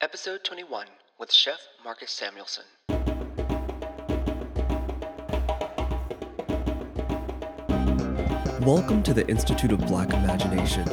[0.00, 0.86] Episode 21
[1.18, 2.62] with Chef Marcus Samuelsson.
[8.64, 10.86] Welcome to the Institute of Black Imagination.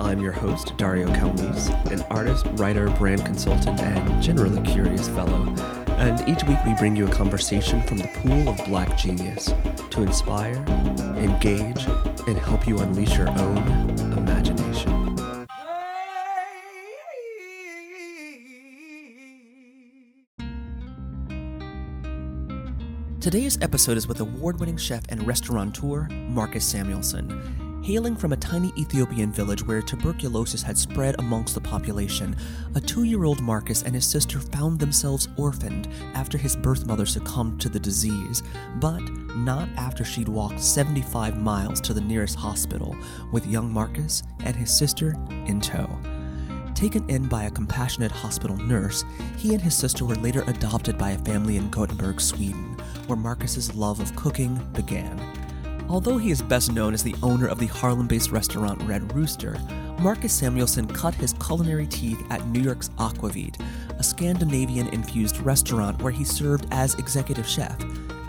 [0.00, 5.54] I'm your host, Dario Calmese, an artist, writer, brand consultant, and generally curious fellow.
[5.98, 9.52] And each week we bring you a conversation from the pool of black genius
[9.90, 10.64] to inspire,
[11.18, 11.84] engage,
[12.26, 13.58] and help you unleash your own
[14.16, 14.95] imagination.
[23.26, 27.82] Today's episode is with award winning chef and restaurateur Marcus Samuelsson.
[27.84, 32.36] Hailing from a tiny Ethiopian village where tuberculosis had spread amongst the population,
[32.76, 37.04] a two year old Marcus and his sister found themselves orphaned after his birth mother
[37.04, 38.44] succumbed to the disease,
[38.76, 39.02] but
[39.34, 42.96] not after she'd walked 75 miles to the nearest hospital
[43.32, 45.90] with young Marcus and his sister in tow.
[46.76, 49.04] Taken in by a compassionate hospital nurse,
[49.36, 52.75] he and his sister were later adopted by a family in Gothenburg, Sweden,
[53.06, 55.20] where Marcus's love of cooking began.
[55.88, 59.56] Although he is best known as the owner of the Harlem based restaurant Red Rooster,
[60.00, 63.60] Marcus Samuelsson cut his culinary teeth at New York's Aquavit,
[63.98, 67.80] a Scandinavian infused restaurant where he served as executive chef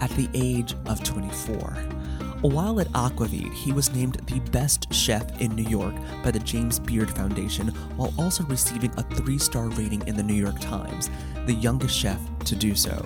[0.02, 1.58] at the age of 24.
[2.42, 6.80] While at Aquavit, he was named the best chef in New York by the James
[6.80, 11.10] Beard Foundation while also receiving a three star rating in the New York Times,
[11.48, 13.04] the youngest chef to do so.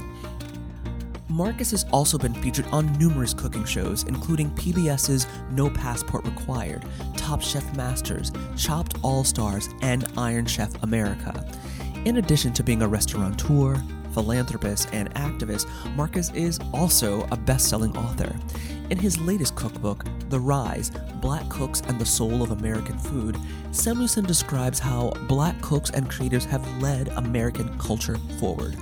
[1.31, 6.83] Marcus has also been featured on numerous cooking shows, including PBS's No Passport Required,
[7.15, 11.49] Top Chef Masters, Chopped All Stars, and Iron Chef America.
[12.03, 17.95] In addition to being a restaurateur, philanthropist, and activist, Marcus is also a best selling
[17.95, 18.35] author.
[18.89, 23.37] In his latest cookbook, The Rise Black Cooks and the Soul of American Food,
[23.71, 28.75] Samuelsson describes how black cooks and creators have led American culture forward.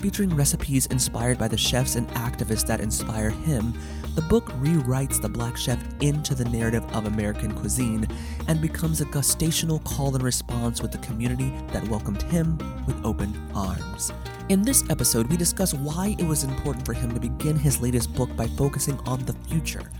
[0.00, 3.72] Featuring recipes inspired by the chefs and activists that inspire him,
[4.14, 8.06] the book rewrites the black chef into the narrative of American cuisine
[8.46, 13.34] and becomes a gustational call and response with the community that welcomed him with open
[13.54, 14.12] arms.
[14.50, 18.14] In this episode, we discuss why it was important for him to begin his latest
[18.14, 19.90] book by focusing on the future,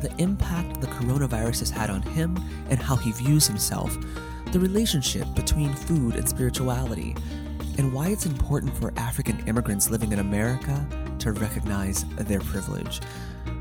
[0.00, 2.36] the impact the coronavirus has had on him
[2.70, 3.96] and how he views himself,
[4.50, 7.14] the relationship between food and spirituality,
[7.78, 10.86] and why it's important for African immigrants living in America
[11.18, 13.00] to recognize their privilege.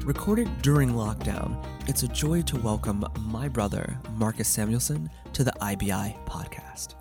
[0.04, 6.18] Recorded during lockdown, it's a joy to welcome my brother, Marcus Samuelsson, to the IBI
[6.26, 6.96] podcast.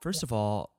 [0.00, 0.70] First of all,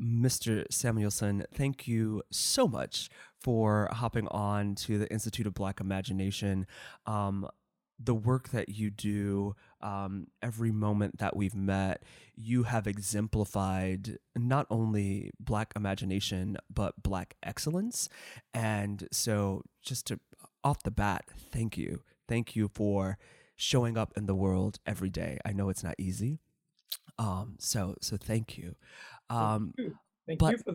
[0.00, 0.64] Mr.
[0.70, 3.08] Samuelsson, thank you so much
[3.40, 6.66] for hopping on to the Institute of Black Imagination.
[7.06, 7.48] Um,
[7.98, 12.02] the work that you do, um, every moment that we've met,
[12.34, 18.08] you have exemplified not only Black imagination, but Black excellence.
[18.52, 20.20] And so, just to
[20.64, 22.02] off the bat, thank you.
[22.28, 23.18] Thank you for
[23.56, 25.38] showing up in the world every day.
[25.44, 26.40] I know it's not easy.
[27.18, 28.76] Um, so, so thank you.
[29.30, 30.74] Um, thank you, thank you for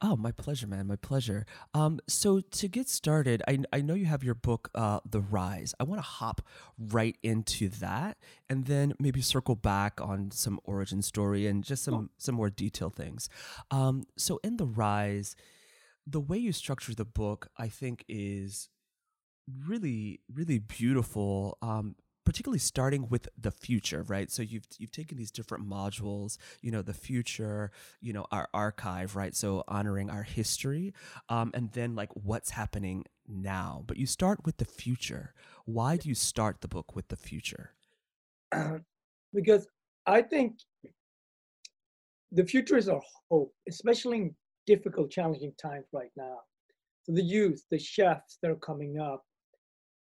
[0.00, 0.86] Oh, my pleasure, man.
[0.86, 1.44] My pleasure.
[1.74, 5.74] Um, so to get started, I, I know you have your book, uh, The Rise.
[5.80, 6.42] I want to hop
[6.78, 8.16] right into that
[8.48, 12.08] and then maybe circle back on some origin story and just some, oh.
[12.16, 13.28] some more detailed things.
[13.72, 15.34] Um, so in The Rise,
[16.06, 18.68] the way you structure the book, I think, is
[19.66, 21.58] really, really beautiful.
[21.60, 21.96] Um,
[22.28, 24.30] particularly starting with the future, right?
[24.30, 27.70] So you've you've taken these different modules, you know, the future,
[28.02, 29.34] you know, our archive, right?
[29.34, 30.92] So honoring our history,
[31.30, 33.82] um, and then like what's happening now.
[33.86, 35.32] But you start with the future.
[35.64, 37.72] Why do you start the book with the future?
[39.32, 39.66] because
[40.04, 40.58] I think
[42.30, 43.00] the future is our
[43.30, 44.34] hope, especially in
[44.66, 46.40] difficult, challenging times right now.
[47.06, 49.24] For the youth, the chefs that are coming up,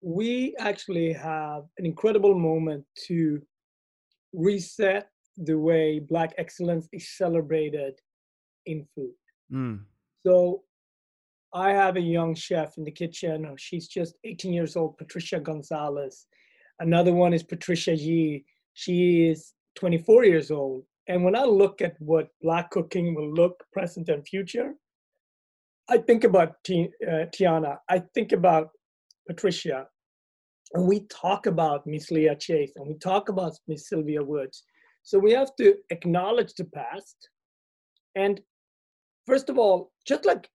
[0.01, 3.41] we actually have an incredible moment to
[4.33, 7.99] reset the way Black excellence is celebrated
[8.65, 9.13] in food.
[9.51, 9.81] Mm.
[10.25, 10.63] So
[11.53, 13.53] I have a young chef in the kitchen.
[13.57, 16.27] She's just 18 years old, Patricia Gonzalez.
[16.79, 18.45] Another one is Patricia Yee.
[18.73, 20.83] She is 24 years old.
[21.07, 24.75] And when I look at what Black cooking will look present and future,
[25.89, 27.79] I think about T- uh, Tiana.
[27.89, 28.69] I think about
[29.27, 29.87] Patricia,
[30.73, 34.63] and we talk about Miss Leah Chase and we talk about Miss Sylvia Woods.
[35.03, 37.29] So we have to acknowledge the past.
[38.15, 38.39] And
[39.25, 40.47] first of all, just like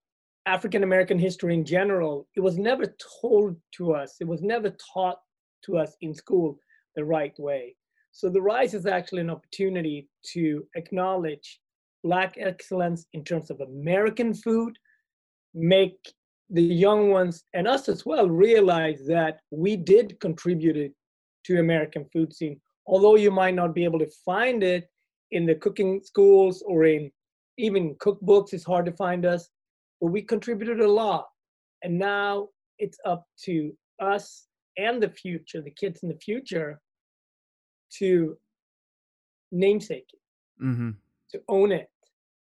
[0.46, 5.19] African American history in general, it was never told to us, it was never taught
[5.64, 6.58] to us in school.
[6.96, 7.75] the right way.
[8.12, 11.60] So the rise is actually an opportunity to acknowledge
[12.05, 14.78] Black excellence in terms of American food,
[15.55, 15.99] make
[16.55, 20.93] the young ones and us as well realize that we did contribute
[21.45, 22.61] to American food scene.
[22.87, 24.89] Although you might not be able to find it
[25.33, 27.11] in the cooking schools or in
[27.59, 29.49] even cookbooks, it's hard to find us,
[30.01, 31.27] but we contributed a lot.
[31.83, 32.49] And now
[32.79, 34.47] it's up to us
[34.77, 36.81] and the future, the kids in the future,
[37.99, 38.37] to
[39.51, 40.91] namesake it, mm-hmm.
[41.33, 41.89] to own it,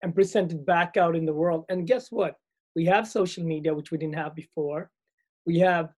[0.03, 1.67] and present it back out in the world.
[1.69, 2.37] And guess what?
[2.77, 4.91] We have social media, which we didn't have before.
[5.47, 5.91] We have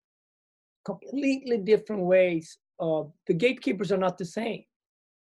[0.85, 4.65] completely different ways of the gatekeepers are not the same.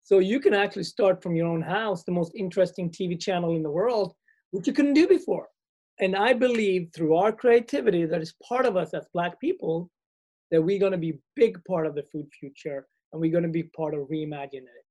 [0.04, 3.64] So you can actually start from your own house, the most interesting TV channel in
[3.64, 4.14] the world,
[4.52, 5.48] which you couldn't do before.
[6.00, 9.90] And I believe through our creativity that is part of us as Black people,
[10.52, 13.50] that we're going to be big part of the food future and we're going to
[13.50, 14.83] be part of reimagining it.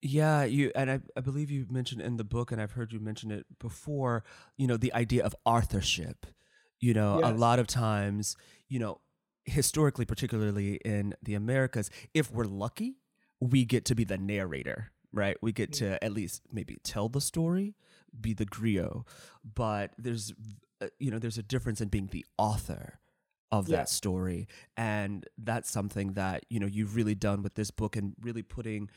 [0.00, 3.00] Yeah, you and I, I believe you mentioned in the book, and I've heard you
[3.00, 4.22] mention it before.
[4.56, 6.26] You know, the idea of authorship.
[6.80, 7.30] You know, yes.
[7.30, 8.36] a lot of times,
[8.68, 9.00] you know,
[9.44, 12.98] historically, particularly in the Americas, if we're lucky,
[13.40, 15.36] we get to be the narrator, right?
[15.42, 17.74] We get to at least maybe tell the story,
[18.20, 19.04] be the griot,
[19.42, 20.32] but there's,
[20.80, 23.00] uh, you know, there's a difference in being the author
[23.50, 23.78] of yeah.
[23.78, 24.46] that story
[24.76, 28.90] and that's something that you know you've really done with this book and really putting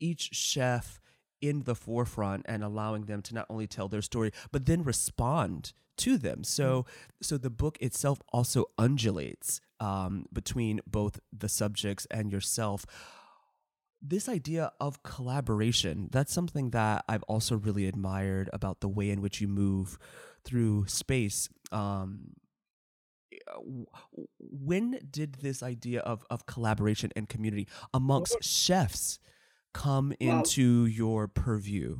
[0.00, 1.00] each chef
[1.40, 5.72] in the forefront and allowing them to not only tell their story but then respond
[5.96, 6.44] to them.
[6.44, 6.86] So mm.
[7.22, 12.86] so the book itself also undulates um, between both the subjects and yourself.
[14.02, 19.22] This idea of collaboration that's something that i've also really admired about the way in
[19.22, 19.98] which you move
[20.44, 21.48] through space.
[21.72, 22.34] Um,
[24.38, 29.18] when did this idea of, of collaboration and community amongst chefs
[29.74, 31.98] come well, into your purview?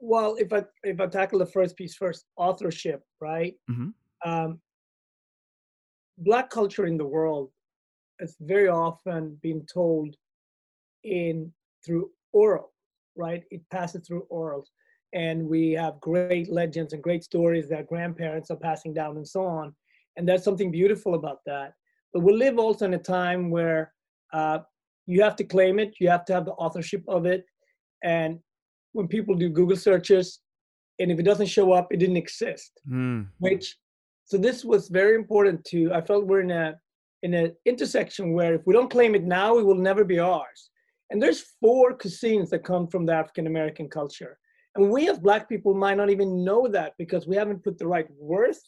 [0.00, 3.54] Well, if I if I tackle the first piece first, authorship, right?
[3.70, 4.30] Mm-hmm.
[4.30, 4.60] Um,
[6.18, 7.50] black culture in the world
[8.20, 10.14] is very often being told
[11.04, 11.52] in
[11.84, 12.72] through oral,
[13.16, 13.44] right?
[13.50, 14.66] It passes through orals,
[15.14, 19.46] and we have great legends and great stories that grandparents are passing down and so
[19.46, 19.74] on
[20.16, 21.74] and there's something beautiful about that.
[22.12, 23.92] But we live also in a time where
[24.32, 24.60] uh,
[25.06, 27.44] you have to claim it, you have to have the authorship of it,
[28.02, 28.38] and
[28.92, 30.40] when people do Google searches,
[30.98, 32.72] and if it doesn't show up, it didn't exist.
[32.88, 33.28] Mm.
[33.38, 33.76] Which,
[34.24, 35.92] so this was very important to.
[35.92, 36.74] I felt we're in a
[37.22, 40.70] in an intersection where if we don't claim it now, it will never be ours.
[41.10, 44.38] And there's four cuisines that come from the African American culture.
[44.74, 47.86] And we as Black people might not even know that because we haven't put the
[47.86, 48.62] right worth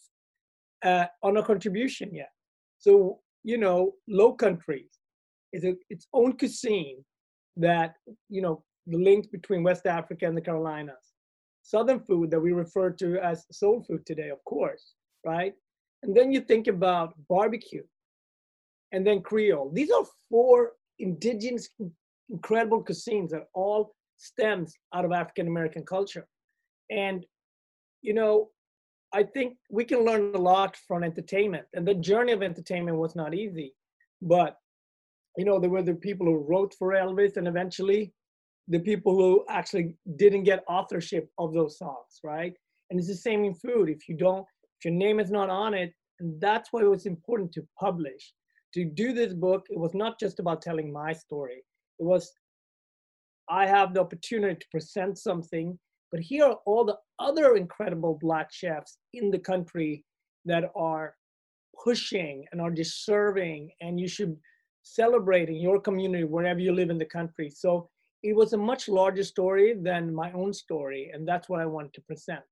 [0.84, 2.30] uh, on a contribution yet.
[2.78, 4.90] So, you know, low countries
[5.54, 6.98] is a, its own cuisine
[7.56, 7.94] that,
[8.28, 11.06] you know, the link between West Africa and the Carolinas.
[11.62, 14.84] Southern food that we refer to as soul food today, of course,
[15.24, 15.54] right?
[16.02, 17.84] And then you think about barbecue
[18.92, 19.70] and then Creole.
[19.72, 21.68] These are four indigenous,
[22.28, 26.26] incredible cuisines that all stems out of African American culture.
[26.90, 27.24] And,
[28.02, 28.50] you know,
[29.14, 31.66] I think we can learn a lot from entertainment.
[31.72, 33.74] And the journey of entertainment was not easy.
[34.20, 34.56] But,
[35.36, 38.12] you know, there were the people who wrote for Elvis and eventually
[38.68, 42.54] the people who actually didn't get authorship of those songs, right?
[42.90, 43.88] And it's the same in food.
[43.88, 44.46] If you don't,
[44.78, 48.32] if your name is not on it, and that's why it was important to publish.
[48.74, 51.62] To do this book, it was not just about telling my story.
[51.98, 52.32] It was,
[53.48, 55.78] I have the opportunity to present something
[56.14, 60.04] but here are all the other incredible Black chefs in the country
[60.44, 61.16] that are
[61.82, 64.36] pushing and are deserving, and you should
[64.84, 67.50] celebrate in your community wherever you live in the country.
[67.50, 67.88] So
[68.22, 71.92] it was a much larger story than my own story, and that's what I wanted
[71.94, 72.44] to present.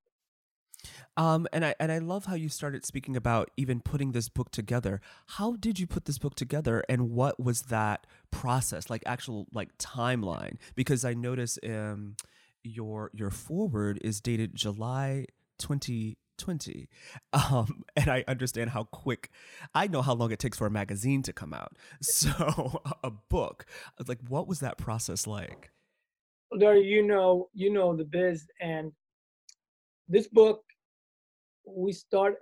[1.17, 4.51] Um, and I and I love how you started speaking about even putting this book
[4.51, 5.01] together.
[5.27, 9.03] How did you put this book together, and what was that process like?
[9.07, 10.57] Actual like timeline?
[10.75, 12.17] Because I notice um,
[12.65, 15.27] your your forward is dated July
[16.43, 16.89] 2020.
[17.33, 19.31] Um, and I understand how quick
[19.75, 21.77] I know how long it takes for a magazine to come out.
[22.03, 23.65] So a book,
[24.07, 25.71] like what was that process like?
[26.59, 28.93] There, you know, you know the biz and
[30.09, 30.63] this book
[31.67, 32.37] we start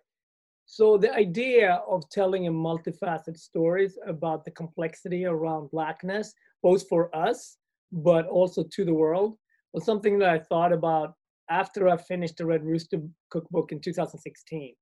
[0.67, 7.15] so the idea of telling a multifaceted stories about the complexity around blackness both for
[7.15, 7.59] us
[7.93, 9.37] but also to the world
[9.73, 11.15] was something that I thought about
[11.51, 14.75] after I finished the Red Rooster cookbook in 2016.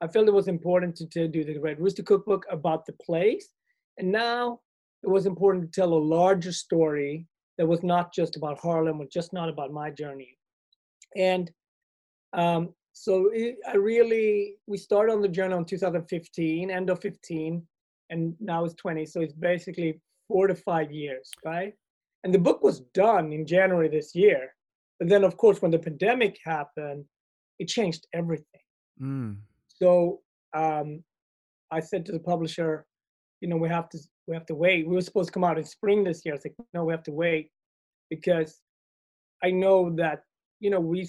[0.00, 3.48] I felt it was important to, to do the Red Rooster cookbook about the place.
[3.98, 4.60] And now
[5.02, 9.06] it was important to tell a larger story that was not just about Harlem or
[9.12, 10.36] just not about my journey.
[11.16, 11.50] And
[12.32, 17.66] um, so it, I really, we started on the journey in 2015, end of 15,
[18.10, 19.06] and now it's 20.
[19.06, 21.74] So it's basically four to five years, right?
[22.24, 24.54] And the book was done in January this year.
[24.98, 27.04] But then, of course, when the pandemic happened,
[27.58, 28.60] it changed everything.
[29.00, 29.36] Mm.
[29.68, 30.20] So
[30.54, 31.04] um,
[31.70, 32.86] I said to the publisher,
[33.40, 34.86] you know, we have to we have to wait.
[34.86, 36.34] We were supposed to come out in spring this year.
[36.34, 37.50] I said, no, we have to wait
[38.10, 38.60] because
[39.42, 40.22] I know that
[40.60, 41.08] you know we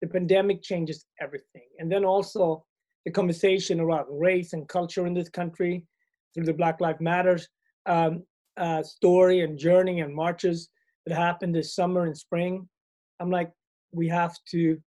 [0.00, 2.64] the pandemic changes everything, and then also
[3.04, 5.84] the conversation around race and culture in this country
[6.34, 7.48] through the Black Lives Matters
[7.86, 8.22] um,
[8.56, 10.68] uh, story and journey and marches
[11.06, 12.68] that happened this summer and spring.
[13.20, 13.52] I'm like,
[13.92, 14.78] we have to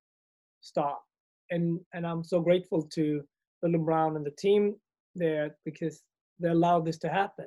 [0.62, 1.04] stop,
[1.52, 3.24] and and I'm so grateful to
[3.62, 4.76] Lyndon Brown and the team
[5.16, 6.02] there because
[6.40, 7.46] they allowed this to happen.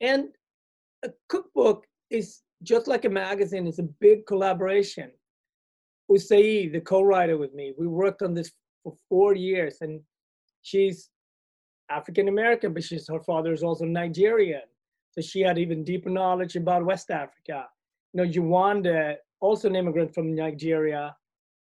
[0.00, 0.28] And
[1.04, 5.10] a cookbook is just like a magazine, it's a big collaboration.
[6.10, 10.00] Osayi, the co-writer with me, we worked on this for four years and
[10.62, 11.10] she's
[11.90, 14.62] African American, but she's her father is also Nigerian.
[15.12, 17.66] So she had even deeper knowledge about West Africa.
[18.12, 21.14] You know, Yewande, also an immigrant from Nigeria,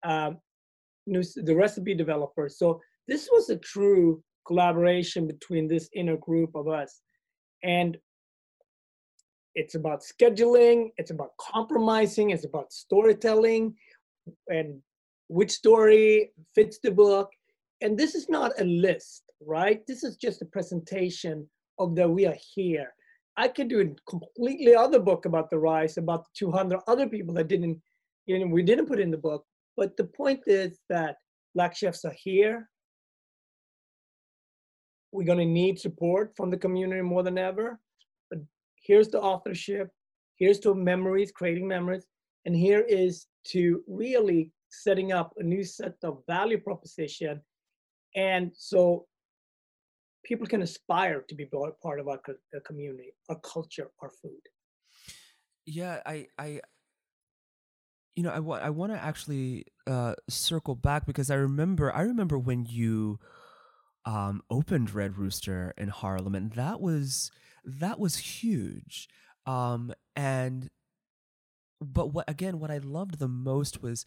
[0.03, 0.37] um,
[1.07, 2.47] the recipe developer.
[2.47, 7.01] So this was a true collaboration between this inner group of us.
[7.63, 7.97] And
[9.55, 13.75] it's about scheduling, it's about compromising, it's about storytelling,
[14.47, 14.81] and
[15.27, 17.29] which story fits the book.
[17.81, 19.81] And this is not a list, right?
[19.87, 22.93] This is just a presentation of that we are here.
[23.39, 27.33] I could do a completely other book about the rice, about the 200 other people
[27.35, 27.81] that didn't,
[28.25, 29.45] you know, we didn't put in the book.
[29.77, 31.15] But the point is that
[31.55, 32.69] Black chefs are here
[35.11, 37.79] we're going to need support from the community more than ever.
[38.29, 38.39] But
[38.75, 39.89] here's the authorship,
[40.35, 42.05] here's to memories, creating memories,
[42.45, 47.41] and here is to really setting up a new set of value proposition.
[48.15, 49.07] And so
[50.29, 51.45] people can aspire to be
[51.81, 52.21] part of our
[52.63, 54.43] community, our culture, our food.
[55.65, 56.61] Yeah, I, I,
[58.15, 62.01] you know, I want, I want to actually uh, circle back because I remember, I
[62.01, 63.19] remember when you
[64.05, 67.31] um, opened Red Rooster in Harlem, and that was
[67.65, 69.09] that was huge.
[69.45, 70.69] Um, and
[71.81, 74.05] but what again, what I loved the most was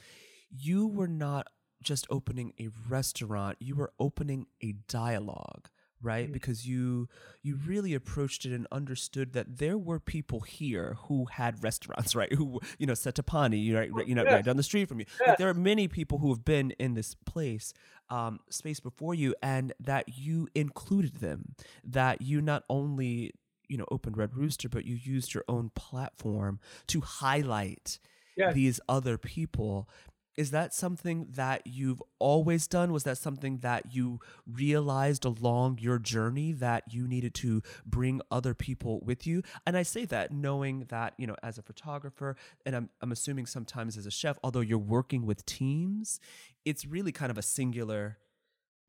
[0.51, 1.49] you were not
[1.83, 5.69] just opening a restaurant; you were opening a dialogue
[6.03, 6.33] right mm-hmm.
[6.33, 7.09] because you
[7.43, 12.33] you really approached it and understood that there were people here who had restaurants right
[12.33, 14.33] who you know Settepani right, you know yes.
[14.33, 15.29] right down the street from you yes.
[15.29, 17.73] like, there are many people who have been in this place
[18.11, 21.55] um, space before you and that you included them
[21.85, 23.33] that you not only
[23.69, 27.99] you know opened red rooster but you used your own platform to highlight
[28.37, 28.55] yes.
[28.55, 29.89] these other people
[30.37, 32.93] is that something that you've always done?
[32.93, 38.55] Was that something that you realized along your journey that you needed to bring other
[38.55, 39.43] people with you?
[39.67, 43.47] And i say that knowing that you know as a photographer and i'm, I'm assuming
[43.47, 46.21] sometimes as a chef although you're working with teams
[46.65, 48.19] it's really kind of a singular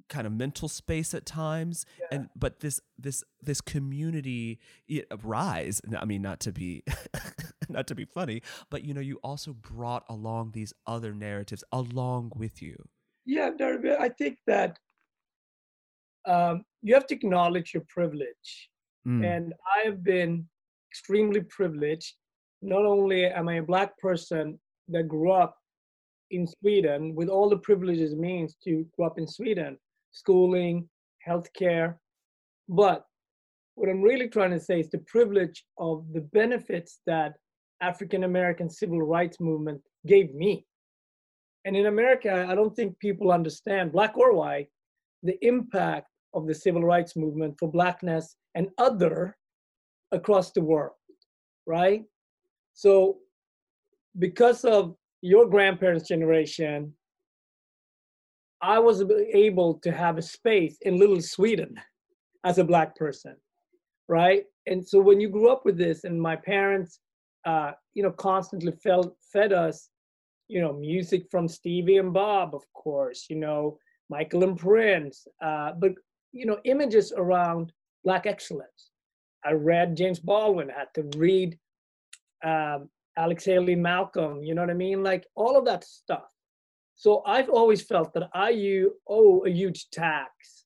[0.09, 1.85] kind of mental space at times.
[1.99, 2.07] Yeah.
[2.11, 4.59] and but this this this community
[4.91, 6.83] uh, rise i mean not to be
[7.69, 12.31] not to be funny but you know you also brought along these other narratives along
[12.35, 12.75] with you
[13.25, 13.49] yeah
[13.99, 14.77] i think that
[16.25, 18.69] um, you have to acknowledge your privilege
[19.07, 19.25] mm.
[19.25, 20.47] and i have been
[20.91, 22.15] extremely privileged
[22.61, 25.57] not only am i a black person that grew up
[26.31, 29.77] in sweden with all the privileges it means to grow up in sweden
[30.13, 30.87] schooling,
[31.27, 31.95] healthcare.
[32.69, 33.03] But
[33.75, 37.33] what I'm really trying to say is the privilege of the benefits that
[37.89, 40.65] African American civil rights movement gave me.
[41.65, 44.69] And in America, I don't think people understand, black or white,
[45.21, 49.37] the impact of the civil rights movement for blackness and other
[50.11, 50.97] across the world,
[51.65, 52.03] right?
[52.73, 53.17] So
[54.17, 56.93] because of your grandparents' generation
[58.63, 61.75] I was able to have a space in little Sweden
[62.45, 63.35] as a black person,
[64.07, 64.45] right?
[64.67, 66.99] And so when you grew up with this, and my parents,
[67.45, 69.89] uh, you know, constantly felt, fed us,
[70.47, 73.77] you know, music from Stevie and Bob, of course, you know,
[74.09, 75.93] Michael and Prince, uh, but
[76.31, 77.71] you know, images around
[78.03, 78.91] black excellence.
[79.45, 81.57] I read James Baldwin, I had to read
[82.43, 85.03] um, Alex Haley, Malcolm, you know what I mean?
[85.03, 86.27] Like all of that stuff.
[86.95, 90.63] So I've always felt that I owe a huge tax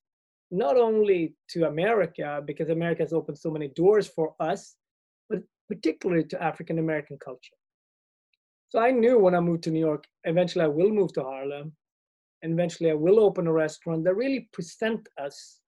[0.50, 4.76] not only to America, because America has opened so many doors for us,
[5.68, 7.56] particularly to African American culture.
[8.68, 11.72] So I knew when I moved to New York, eventually I will move to Harlem,
[12.42, 15.60] and eventually I will open a restaurant that really present us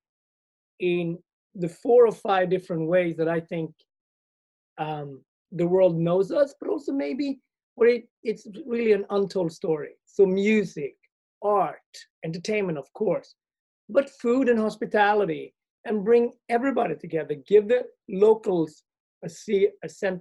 [0.81, 1.19] in
[1.55, 3.73] the four or five different ways that I think
[4.79, 7.41] um, the world knows us, but also maybe
[7.75, 9.91] where it, it's really an untold story.
[10.07, 10.97] So music,
[11.43, 11.79] art,
[12.25, 13.35] entertainment, of course,
[13.89, 15.55] but food and hospitality,
[15.87, 17.35] and bring everybody together.
[17.47, 18.83] Give the locals
[19.25, 20.21] a see a cent,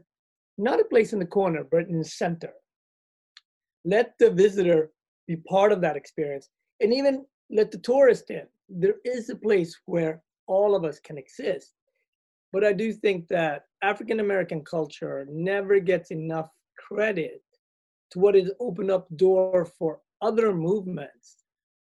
[0.58, 2.54] not a place in the corner, but in the center.
[3.86, 4.92] Let the visitor
[5.28, 6.50] be part of that experience,
[6.82, 8.48] and even let the tourist in.
[8.68, 11.74] There is a place where all of us can exist.
[12.52, 17.42] But I do think that African American culture never gets enough credit
[18.12, 21.38] to what has opened up door for other movements,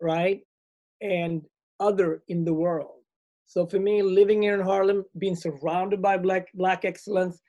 [0.01, 0.41] right?
[1.01, 1.45] And
[1.79, 2.98] other in the world.
[3.49, 7.41] So for me, living here in Harlem, being surrounded by black black excellence,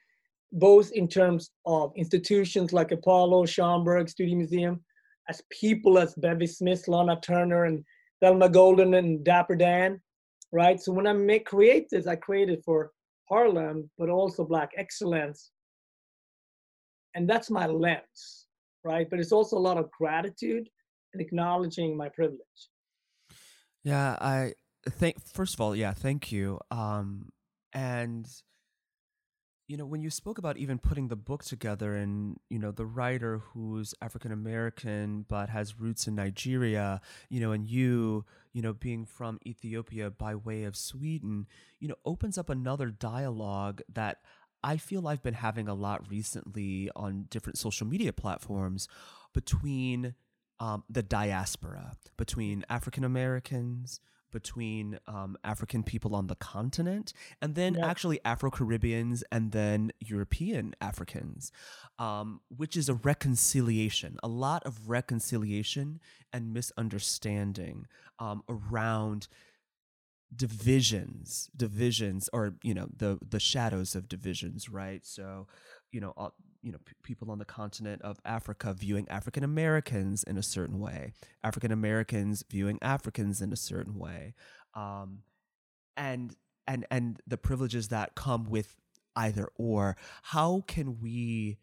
[0.51, 4.83] both in terms of institutions like Apollo, Schomburg, Studio Museum,
[5.29, 7.85] as people as Bevy Smith, Lana Turner, and
[8.19, 10.01] Thelma Golden and Dapper Dan,
[10.51, 10.81] right?
[10.81, 12.91] So when I make create this, I created for
[13.29, 15.51] Harlem, but also Black excellence.
[17.13, 18.47] And that's my lens,
[18.83, 19.07] right?
[19.07, 20.67] But it's also a lot of gratitude
[21.13, 22.61] and acknowledging my privilege.
[23.83, 24.53] Yeah, I
[24.89, 26.59] think first of all, yeah, thank you.
[26.71, 27.31] Um,
[27.73, 28.27] and
[29.71, 32.85] you know, when you spoke about even putting the book together and, you know, the
[32.85, 38.73] writer who's African American but has roots in Nigeria, you know, and you, you know,
[38.73, 41.47] being from Ethiopia by way of Sweden,
[41.79, 44.17] you know, opens up another dialogue that
[44.61, 48.89] I feel I've been having a lot recently on different social media platforms
[49.33, 50.15] between
[50.59, 57.75] um, the diaspora, between African Americans, between um, African people on the continent, and then
[57.75, 57.85] yep.
[57.85, 61.51] actually Afro Caribbeans and then European Africans,
[61.99, 65.99] um, which is a reconciliation, a lot of reconciliation
[66.33, 67.87] and misunderstanding
[68.19, 69.27] um, around
[70.33, 75.45] divisions divisions or you know the the shadows of divisions right so
[75.91, 76.13] you know
[76.61, 80.79] you know p- people on the continent of Africa viewing African Americans in a certain
[80.79, 84.33] way, African Americans viewing Africans in a certain way,
[84.73, 85.19] um,
[85.97, 86.35] and
[86.67, 88.75] and and the privileges that come with
[89.15, 89.97] either or.
[90.23, 91.57] How can we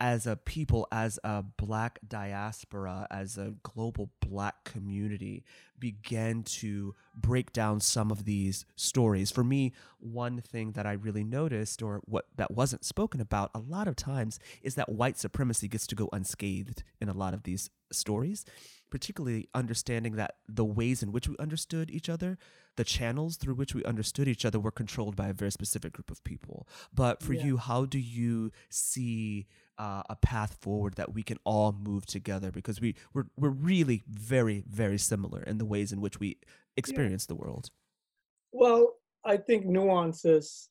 [0.00, 5.44] as a people, as a black diaspora, as a global black community,
[5.78, 9.30] began to break down some of these stories.
[9.30, 13.58] For me, one thing that I really noticed, or what that wasn't spoken about a
[13.58, 17.42] lot of times, is that white supremacy gets to go unscathed in a lot of
[17.42, 18.44] these stories
[18.90, 22.36] particularly understanding that the ways in which we understood each other,
[22.76, 26.10] the channels through which we understood each other were controlled by a very specific group
[26.10, 26.68] of people.
[26.92, 27.44] But for yeah.
[27.44, 29.46] you, how do you see
[29.80, 32.50] uh, a path forward that we can all move together?
[32.50, 36.36] Because we we're, we're really very very similar in the ways in which we
[36.76, 37.34] experience yeah.
[37.34, 37.70] the world.
[38.52, 40.68] Well, I think nuances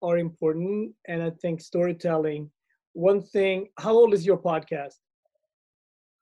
[0.00, 2.50] are important, and I think storytelling.
[2.92, 3.68] One thing.
[3.78, 4.98] How old is your podcast?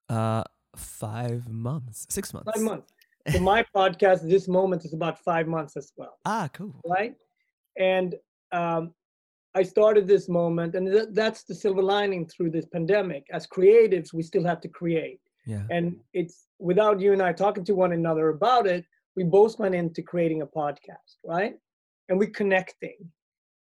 [0.09, 0.45] Uh,
[0.77, 2.51] five months, six months.
[2.55, 2.93] Five months.
[3.31, 6.19] So my podcast, this moment, is about five months as well.
[6.25, 6.81] Ah, cool.
[6.87, 7.15] Right,
[7.77, 8.15] and
[8.53, 8.95] um,
[9.55, 13.27] I started this moment, and th- that's the silver lining through this pandemic.
[13.33, 15.21] As creatives, we still have to create.
[15.47, 15.65] Yeah.
[15.71, 18.85] And it's without you and I talking to one another about it,
[19.17, 21.55] we both went into creating a podcast, right?
[22.09, 22.97] And we're connecting.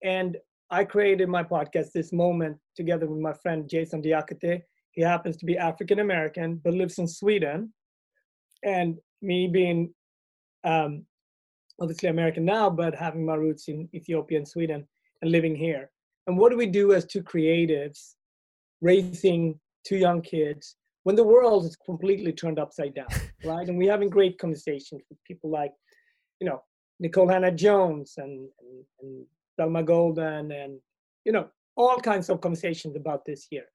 [0.04, 0.38] And
[0.70, 5.46] I created my podcast this moment together with my friend Jason Diakite, he happens to
[5.46, 7.74] be African American, but lives in Sweden.
[8.64, 9.94] And me being
[10.64, 11.06] um,
[11.80, 14.88] obviously American now, but having my roots in Ethiopia and Sweden
[15.22, 15.90] and living here.
[16.28, 18.16] And what do we do as two creatives
[18.82, 23.08] raising two young kids when the world is completely turned upside down,
[23.46, 23.68] right?
[23.68, 25.72] And we're having great conversations with people like,
[26.40, 26.62] you know,
[27.04, 29.26] Nikole Hannah-Jones and, and, and
[29.58, 30.80] Thelma Golden and,
[31.26, 33.66] you know, all kinds of conversations about this here.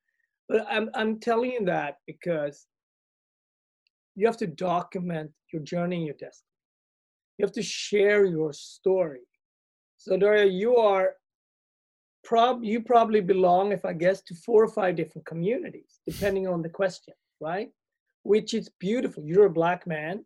[0.48, 2.66] But I'm, I'm telling you that because
[4.14, 6.46] you have to document your journey and your destiny.
[7.38, 9.20] You have to share your story.
[9.98, 11.14] So Daria, you are
[12.26, 16.60] prob you probably belong, if I guess, to four or five different communities, depending on
[16.60, 17.70] the question, right?
[18.24, 19.22] Which is beautiful.
[19.24, 20.24] You're a black man,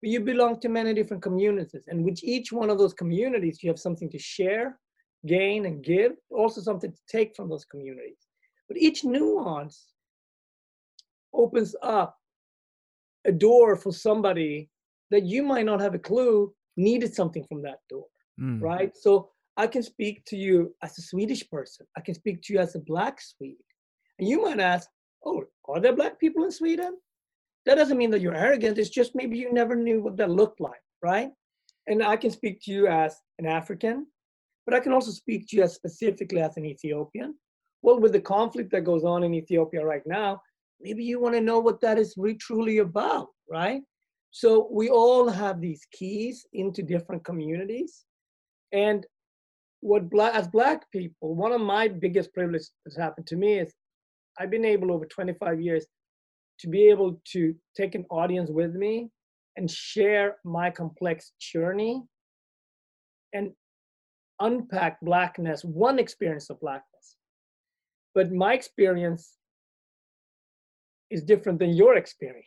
[0.00, 1.84] but you belong to many different communities.
[1.88, 4.78] And with each one of those communities, you have something to share,
[5.26, 8.22] gain, and give, also something to take from those communities.
[8.68, 9.76] But each nuance
[11.34, 12.16] opens up
[13.26, 14.70] a door for somebody
[15.10, 18.06] that you might not have a clue needed something from that door,
[18.40, 18.62] Mm.
[18.62, 18.96] right?
[18.96, 21.86] So I can speak to you as a Swedish person.
[21.96, 23.56] I can speak to you as a black Swede.
[24.18, 24.88] And you might ask,
[25.24, 26.96] oh, are there black people in Sweden?
[27.66, 28.78] That doesn't mean that you're arrogant.
[28.78, 31.30] It's just maybe you never knew what that looked like, right?
[31.86, 34.06] And I can speak to you as an African,
[34.66, 37.34] but I can also speak to you as specifically as an Ethiopian.
[37.82, 40.40] Well, with the conflict that goes on in Ethiopia right now,
[40.80, 43.82] maybe you want to know what that is really truly about, right?
[44.30, 48.04] So we all have these keys into different communities.
[48.72, 49.06] And
[49.82, 53.74] what black as black people, one of my biggest privileges that's happened to me is
[54.38, 55.84] I've been able over 25 years
[56.60, 59.10] to be able to take an audience with me
[59.56, 62.00] and share my complex journey
[63.34, 63.50] and
[64.40, 67.16] unpack blackness, one experience of blackness.
[68.14, 69.36] But my experience
[71.10, 72.46] is different than your experience.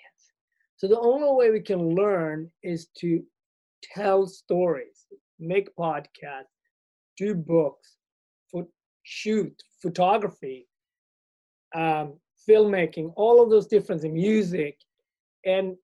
[0.77, 3.21] So the only way we can learn is to
[3.83, 5.05] tell stories,
[5.37, 6.54] make podcasts,
[7.17, 7.97] do books,
[9.05, 10.67] shoot, photography,
[11.75, 14.77] um, filmmaking, all of those different things, music,
[15.45, 15.75] and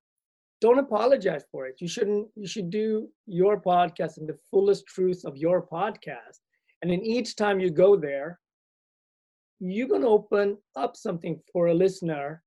[0.60, 1.76] don't apologize for it.
[1.80, 2.28] You shouldn't.
[2.36, 6.38] You should do your podcast in the fullest truth of your podcast,
[6.82, 8.38] and then each time you go there,
[9.60, 12.42] you're gonna open up something for a listener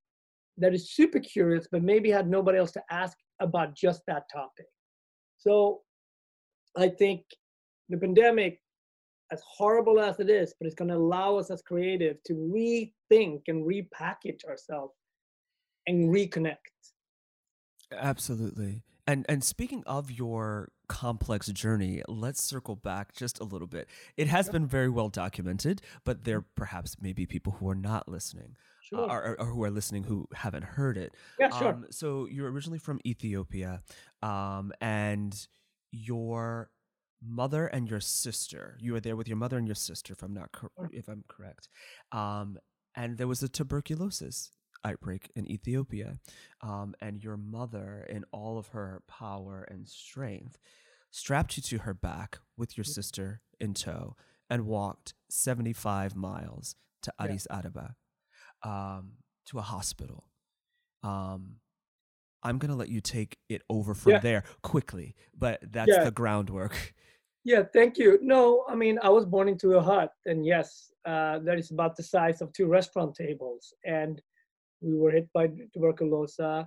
[0.57, 4.67] that is super curious, but maybe had nobody else to ask about just that topic.
[5.37, 5.81] So,
[6.77, 7.25] I think
[7.89, 8.59] the pandemic
[9.31, 13.41] as horrible as it is, but it's going to allow us as creative to rethink
[13.47, 14.93] and repackage ourselves
[15.88, 16.57] and reconnect.
[17.91, 18.81] Absolutely.
[19.07, 23.88] And and speaking of your complex journey, let's circle back just a little bit.
[24.17, 28.07] It has been very well documented, but there perhaps may be people who are not
[28.07, 28.55] listening.
[28.93, 31.15] Uh, or, or who are listening who haven't heard it.
[31.39, 31.69] yeah, sure.
[31.69, 33.81] Um, so you're originally from Ethiopia,
[34.21, 35.35] um, and
[35.91, 36.69] your
[37.27, 38.77] mother and your sister.
[38.79, 41.23] You were there with your mother and your sister, if I'm not cor- if I'm
[41.27, 41.69] correct.
[42.11, 42.57] Um,
[42.95, 44.51] and there was a tuberculosis
[44.83, 46.19] outbreak in Ethiopia,
[46.61, 50.57] um, and your mother, in all of her power and strength,
[51.11, 54.15] strapped you to her back with your sister in tow
[54.49, 57.25] and walked 75 miles to Yeah.
[57.25, 57.95] Addis Ababa
[58.63, 59.13] um,
[59.47, 60.29] to a hospital.
[61.03, 61.57] Um,
[62.43, 64.19] I'm gonna let you take it over from Yeah.
[64.19, 66.03] there quickly, but that's Yeah.
[66.03, 66.93] the groundwork.
[67.45, 68.17] Yeah, thank you.
[68.23, 71.95] No, I mean, I was born into a hut, and yes, uh, that is about
[71.95, 73.71] the size of two restaurant tables.
[73.86, 74.19] And
[74.81, 76.65] we were hit by tuberculosis,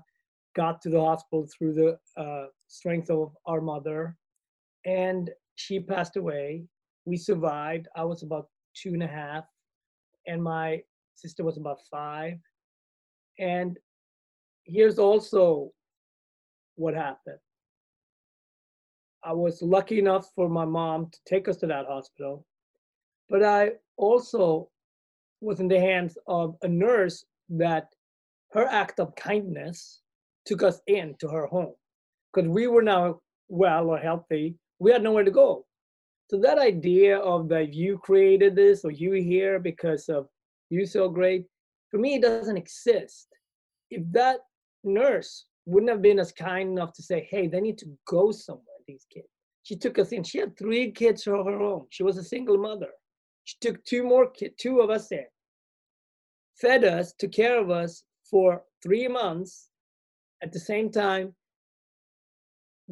[0.55, 4.17] got to the hospital through the uh, strength of our mother,
[4.87, 6.62] and she passed away.
[7.07, 7.88] We survived.
[7.97, 8.47] I was about
[8.81, 9.47] two and a half,
[10.29, 10.81] and my
[11.17, 12.35] sister was about five.
[13.41, 13.77] And
[14.62, 15.73] here's also
[16.77, 17.41] what happened.
[19.29, 22.47] I was lucky enough for my mom to take us to that hospital,
[23.29, 24.71] but I also
[25.43, 27.88] was in the hands of a nurse that
[28.53, 30.01] her act of kindness
[30.47, 31.75] took us into her home
[32.33, 34.55] because we were now well or healthy.
[34.79, 35.67] We had nowhere to go.
[36.31, 40.27] So that idea of that you created this or you here because of
[40.71, 41.45] you so great,
[41.91, 43.29] for me, it doesn't exist.
[43.91, 44.38] If that
[44.85, 48.64] nurse wouldn't have been as kind enough to say, hey, they need to go somewhere,
[48.88, 49.29] these kids.
[49.62, 50.24] She took us in.
[50.24, 51.87] She had three kids of her own.
[51.90, 52.88] She was a single mother.
[53.44, 55.24] She took two more kids, two of us in,
[56.61, 59.68] fed us, took care of us for three months.
[60.42, 61.35] At the same time,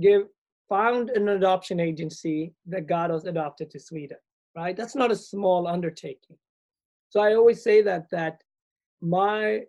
[0.00, 0.22] give
[0.68, 4.18] found an adoption agency that got us adopted to Sweden.
[4.56, 4.76] Right?
[4.76, 6.36] That's not a small undertaking.
[7.10, 8.42] So I always say that that
[9.00, 9.60] my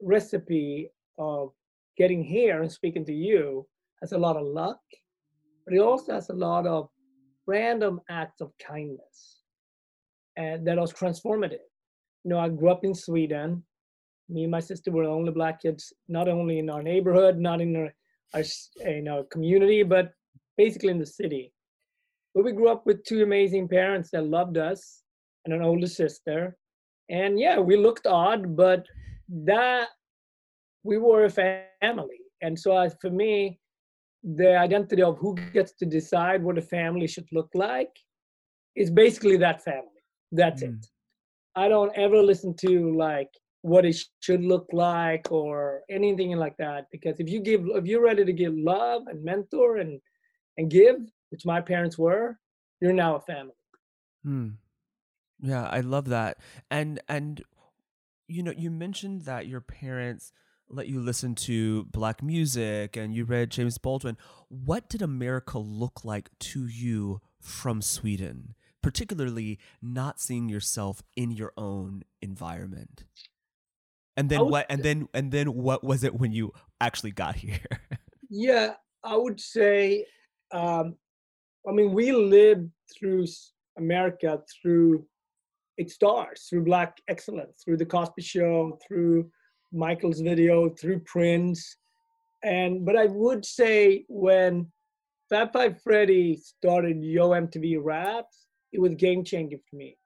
[0.00, 1.52] recipe of
[1.96, 3.66] getting here and speaking to you
[4.00, 4.80] has a lot of luck,
[5.64, 6.88] but it also has a lot of
[7.46, 9.40] random acts of kindness
[10.36, 11.64] and that was transformative.
[12.24, 13.62] You know, I grew up in Sweden.
[14.28, 17.60] Me and my sister were the only black kids, not only in our neighborhood, not
[17.60, 17.94] in our,
[18.34, 18.42] our
[18.84, 20.12] in our community, but
[20.56, 21.52] basically in the city.
[22.34, 25.02] But we grew up with two amazing parents that loved us
[25.44, 26.56] and an older sister.
[27.08, 28.86] And yeah, we looked odd, but
[29.28, 29.88] that
[30.84, 31.30] we were a
[31.82, 32.20] family.
[32.40, 33.59] And so for me,
[34.22, 37.94] the identity of who gets to decide what a family should look like
[38.76, 40.02] is basically that family.
[40.32, 40.78] That's Mm.
[40.78, 40.86] it.
[41.56, 43.30] I don't ever listen to like
[43.62, 48.02] what it should look like or anything like that because if you give if you're
[48.02, 50.00] ready to give love and mentor and
[50.56, 50.96] and give,
[51.30, 52.38] which my parents were,
[52.80, 53.54] you're now a family.
[54.22, 54.48] Hmm.
[55.42, 56.38] Yeah, I love that.
[56.70, 57.42] And and
[58.28, 60.32] you know, you mentioned that your parents
[60.70, 64.16] let you listen to black music and you read James Baldwin.
[64.48, 71.52] What did America look like to you from Sweden, particularly not seeing yourself in your
[71.56, 73.04] own environment?
[74.16, 77.60] And then what and then and then what was it when you actually got here?
[78.28, 80.04] yeah, I would say
[80.52, 80.96] um
[81.66, 83.26] I mean we lived through
[83.78, 85.06] America through
[85.78, 89.30] its stars, through black excellence, through the Cosby show, through
[89.72, 91.76] Michael's video, through Prince.
[92.42, 94.70] And but I would say when
[95.28, 99.96] Fab Five Freddy started Yo MTV Raps, it was game changing for me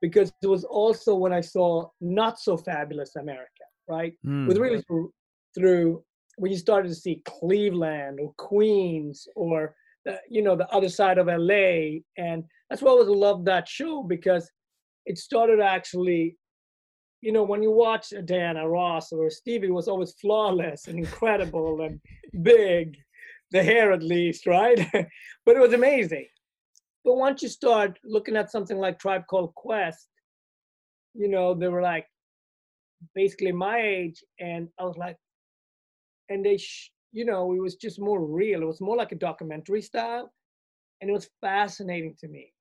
[0.00, 4.14] because it was also when I saw not so fabulous America, right?
[4.26, 4.44] Mm.
[4.44, 5.12] It was really through,
[5.54, 6.04] through
[6.36, 11.18] when you started to see Cleveland or Queens or the, you know the other side
[11.18, 14.50] of LA, and that's why I always loved that show because
[15.06, 16.36] it started actually.
[17.22, 22.00] You know, when you watch Diana Ross or Stevie was always flawless and incredible and
[22.42, 22.96] big,
[23.52, 24.78] the hair at least, right?
[25.46, 26.26] but it was amazing.
[27.04, 30.08] But once you start looking at something like Tribe Called Quest,
[31.14, 32.06] you know, they were like
[33.14, 35.16] basically my age, and I was like,
[36.28, 38.62] and they, sh- you know, it was just more real.
[38.62, 40.32] It was more like a documentary style,
[41.00, 42.52] and it was fascinating to me.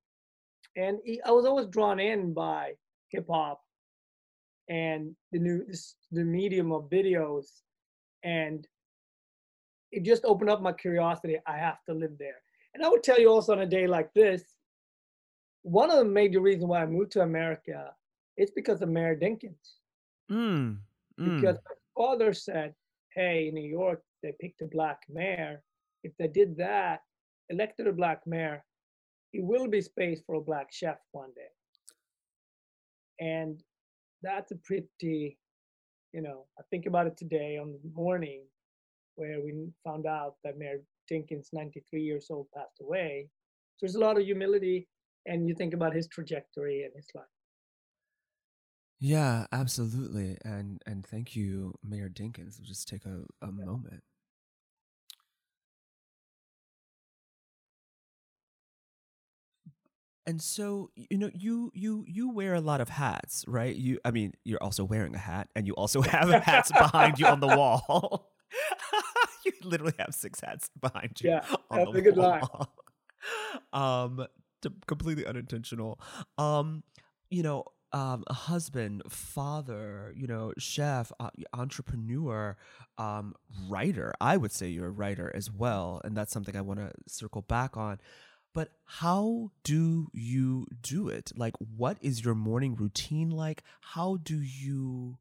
[0.76, 2.74] And I was always drawn in by
[3.12, 3.62] hip hop
[4.70, 7.62] and the new this, the medium of videos,
[8.24, 8.68] and
[9.92, 11.38] it just opened up my curiosity.
[11.46, 12.42] I have to live there.
[12.74, 14.44] And I would tell you also on a day like this,
[15.64, 17.92] one of the major reasons why I moved to America
[18.38, 19.76] is because of Mayor Dinkins.
[20.32, 20.78] Mm,
[21.20, 21.42] mm.
[21.42, 22.74] Because my father said,
[23.14, 25.62] hey, in New York, they picked a black mayor.
[26.04, 27.02] If they did that,
[27.50, 28.64] elected a black mayor,
[29.34, 31.52] it will be space for a black chef one day.
[33.20, 33.62] And
[34.22, 35.38] that's a pretty,
[36.14, 38.44] you know, I think about it today on the morning
[39.16, 39.54] where we
[39.84, 40.82] found out that Mayor
[41.12, 43.30] Dinkins, 93 years old, passed away.
[43.78, 44.88] So there's a lot of humility,
[45.26, 47.26] and you think about his trajectory and his life.
[49.00, 50.38] Yeah, absolutely.
[50.46, 52.60] And and thank you, Mayor Dinkins.
[52.60, 53.66] We'll just take a, a yeah.
[53.66, 54.04] moment.
[60.28, 63.76] And so, you know, you you you wear a lot of hats, right?
[63.76, 67.26] You I mean, you're also wearing a hat and you also have hats behind you
[67.26, 68.32] on the wall.
[69.46, 71.32] you literally have six hats behind you.
[71.32, 72.44] Yeah, on the a good line.
[73.74, 74.28] um,
[74.88, 76.00] completely unintentional.
[76.38, 76.84] Um,
[77.30, 82.56] you know, um, a husband, father, you know, chef, uh, entrepreneur,
[82.98, 83.34] um,
[83.68, 84.14] writer.
[84.22, 87.42] I would say you're a writer as well, and that's something I want to circle
[87.42, 88.00] back on.
[88.54, 91.32] But how do you do it?
[91.36, 93.64] Like, what is your morning routine like?
[93.80, 95.18] How do you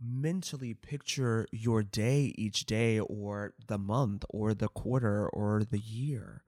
[0.00, 6.42] mentally picture your day each day or the month or the quarter or the year?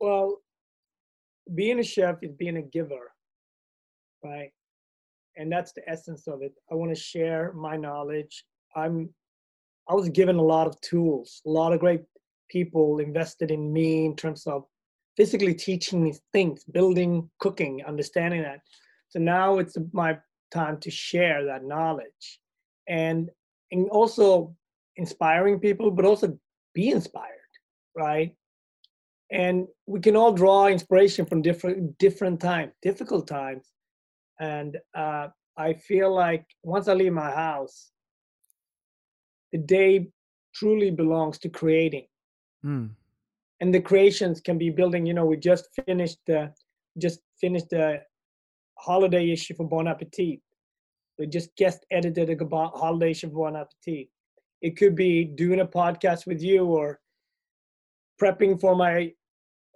[0.00, 0.42] Well,
[1.54, 3.12] being a chef is being a giver,
[4.22, 4.50] right?
[5.36, 6.52] And that's the essence of it.
[6.70, 8.44] I want to share my knowledge.
[8.74, 9.10] I'm
[9.88, 12.00] I was given a lot of tools, a lot of great
[12.48, 14.64] people invested in me in terms of
[15.16, 18.60] physically teaching me things, building, cooking, understanding that.
[19.08, 20.18] So now it's my
[20.50, 22.40] time to share that knowledge
[22.88, 23.30] and,
[23.72, 24.54] and also
[24.96, 26.38] inspiring people, but also
[26.74, 27.52] be inspired,
[27.96, 28.34] right?
[29.30, 33.66] And we can all draw inspiration from different different times, difficult times.
[34.38, 37.90] And uh, I feel like once I leave my house,
[39.52, 40.08] the day
[40.54, 42.06] truly belongs to creating.
[42.66, 42.90] Mm.
[43.60, 45.06] And the creations can be building.
[45.06, 46.52] You know, we just finished the
[46.98, 48.02] just finished the
[48.78, 50.40] holiday issue for Bon Appetit.
[51.18, 54.08] We just guest edited a holiday issue for Bon Appetit.
[54.60, 57.00] It could be doing a podcast with you or
[58.20, 59.12] prepping for my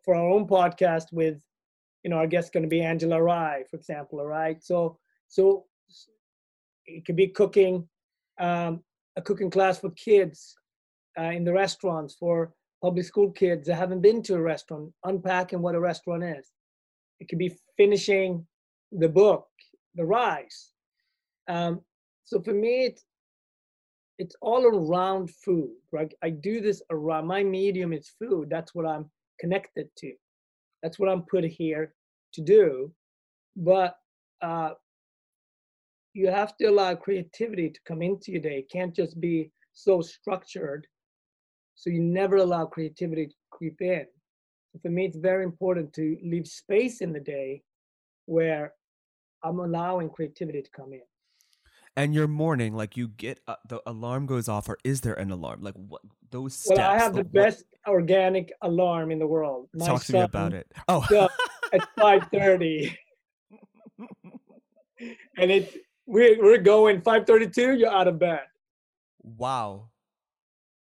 [0.04, 1.38] for our own podcast with
[2.02, 4.20] you know our guest going to be Angela Rye, for example.
[4.20, 4.98] All right, so
[5.28, 5.64] so
[6.86, 7.88] it could be cooking,
[8.38, 8.82] um,
[9.16, 10.56] a cooking class for kids
[11.18, 15.60] uh, in the restaurants for public school kids that haven't been to a restaurant, unpacking
[15.60, 16.50] what a restaurant is.
[17.20, 18.46] It could be finishing
[18.92, 19.46] the book,
[19.94, 20.70] The Rise.
[21.48, 21.80] Um,
[22.24, 23.04] so for me, it's,
[24.18, 26.12] it's all around food, right?
[26.22, 28.48] I do this around my medium is food.
[28.50, 30.12] That's what I'm connected to.
[30.82, 31.94] That's what I'm put here
[32.34, 32.92] to do.
[33.56, 33.96] But
[34.42, 34.70] uh,
[36.14, 38.58] you have to allow creativity to come into your day.
[38.58, 40.86] It can't just be so structured
[41.80, 44.04] so you never allow creativity to creep in.
[44.70, 47.62] So for me, it's very important to leave space in the day
[48.26, 48.74] where
[49.42, 51.00] I'm allowing creativity to come in.
[51.96, 55.30] And your morning, like you get uh, the alarm goes off, or is there an
[55.30, 55.62] alarm?
[55.62, 56.78] Like what those steps?
[56.78, 59.68] Well, I have the what- best organic alarm in the world.
[59.74, 60.70] My Talk to me about it.
[60.86, 61.28] Oh,
[61.72, 62.96] at five thirty,
[63.98, 67.72] and it's we're we're going five thirty two.
[67.72, 68.42] You're out of bed.
[69.22, 69.88] wow.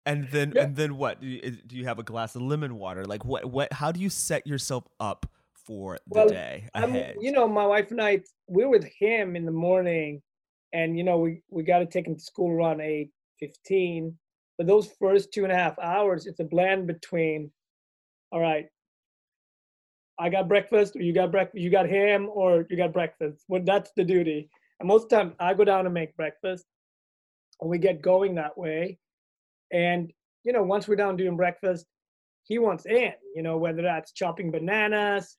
[0.06, 0.63] And then Yeah.
[0.63, 1.22] and then what?
[1.22, 3.06] Do you, do you have a glass of lemon water?
[3.06, 3.46] Like what?
[3.46, 3.72] What?
[3.72, 7.16] How do you set yourself up for the Well, day I'm, ahead?
[7.22, 10.22] you know, my wife and I, we're with him in the morning,
[10.74, 14.18] and you know, we we got to take him to school around eight fifteen.
[14.58, 17.52] But those first two and a half hours, it's a blend between,
[18.32, 18.68] all right,
[20.20, 23.46] I got breakfast, or you got breakfast, you got him, or you got breakfast.
[23.48, 24.50] Well, that's the duty.
[24.80, 26.66] And most of the time, I go down and make breakfast,
[27.62, 29.00] and we get going that way.
[29.71, 30.12] And
[30.43, 31.86] you know, once we're down doing breakfast,
[32.43, 33.13] he wants in.
[33.36, 35.38] You know, whether that's chopping bananas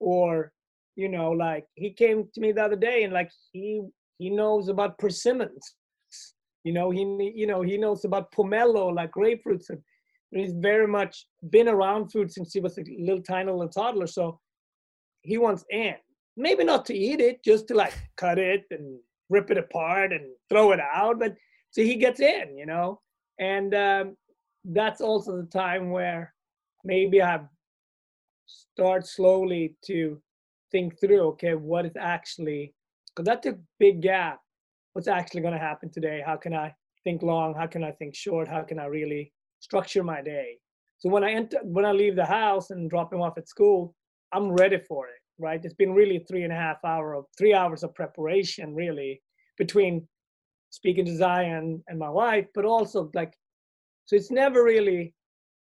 [0.00, 0.52] or
[0.96, 3.82] you know like he came to me the other day and like he
[4.18, 5.74] he knows about persimmons
[6.64, 9.80] you know he you know he knows about pomelo like grapefruits and
[10.30, 14.40] he's very much been around food since he was a little tiny little toddler so
[15.22, 15.94] he wants in
[16.36, 20.24] maybe not to eat it just to like cut it and rip it apart and
[20.48, 21.34] throw it out but
[21.70, 23.00] so he gets in you know
[23.38, 24.16] and um,
[24.64, 26.32] that's also the time where
[26.84, 27.40] maybe i
[28.46, 30.20] start slowly to
[30.70, 32.72] think through okay what is actually
[33.08, 34.40] because that's a big gap.
[34.92, 36.22] What's actually going to happen today?
[36.24, 37.54] How can i think long?
[37.54, 38.46] How can i think short?
[38.48, 40.58] How can i really structure my day?
[40.98, 43.94] So when i enter when i leave the house and drop him off at school
[44.32, 45.60] i'm ready for it right?
[45.62, 49.22] It's been really three and a half hour of three hours of preparation really
[49.58, 50.06] between
[50.70, 53.34] speaking to zion and my wife but also like
[54.04, 55.14] so it's never really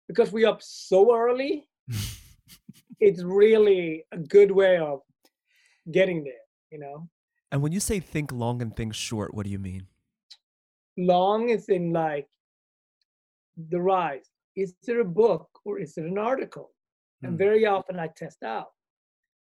[0.09, 1.69] because we up so early
[3.01, 5.01] it's really a good way of
[5.93, 7.09] getting there you know?
[7.51, 9.87] And when you say think long and think short, what do you mean?
[10.99, 12.29] long is in like
[13.71, 14.29] the rise.
[14.57, 16.73] Is it a book or is it an article?
[17.23, 17.39] And Hmm.
[17.39, 18.73] very often i test out.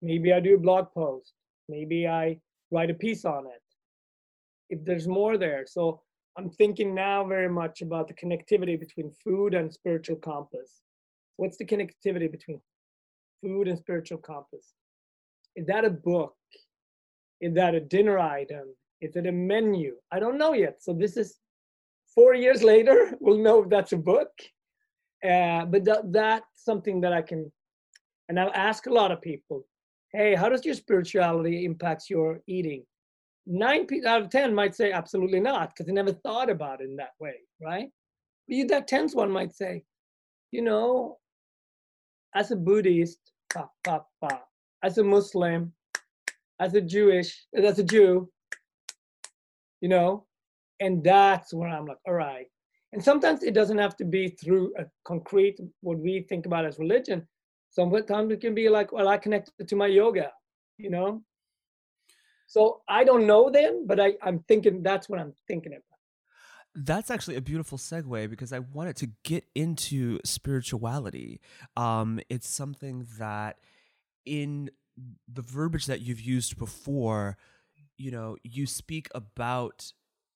[0.02, 1.32] Maybe i do a blog post.
[1.68, 2.38] Maybe i
[2.70, 3.62] write a piece on it
[4.70, 5.64] if there's more there.
[5.66, 6.00] So
[6.38, 10.82] i'm thinking now very much about the connectivity between food and spiritual compass.
[11.36, 12.60] What's the connectivity between
[13.42, 14.74] food and spiritual compass?
[15.54, 16.36] Is that a book?
[17.40, 18.74] Is that a dinner item?
[19.00, 19.96] Is it a menu?
[20.10, 20.82] I don't know yet.
[20.82, 21.38] So this is
[22.14, 23.14] four years later.
[23.20, 24.30] We'll know if that's a book.
[25.24, 27.50] Uh, but that, that's something that i can
[28.28, 29.66] and i'll ask a lot of people
[30.12, 32.84] hey how does your spirituality impacts your eating
[33.46, 36.88] nine people out of ten might say absolutely not because they never thought about it
[36.88, 37.88] in that way right?
[38.48, 39.84] But you that tenth one might say
[40.50, 41.18] you know
[42.34, 43.18] as a buddhist
[43.52, 44.42] pa, pa, pa,
[44.82, 45.72] as a muslim
[46.60, 48.28] as a jewish as a jew
[49.80, 50.26] you know
[50.80, 52.46] and that's where i'm like all right
[52.92, 56.78] and sometimes it doesn't have to be through a concrete what we think about as
[56.78, 57.26] religion.
[57.70, 60.32] Sometimes it can be like well i connect it to my yoga
[60.78, 61.22] you know
[62.46, 65.96] so i don't know then but I, i'm thinking that's what i'm thinking about
[66.78, 71.40] That's actually a beautiful segue because I wanted to get into spirituality.
[71.74, 73.56] Um, it's something that
[74.26, 74.70] in
[75.26, 77.38] the verbiage that you've used before,
[77.96, 79.90] you know, you speak about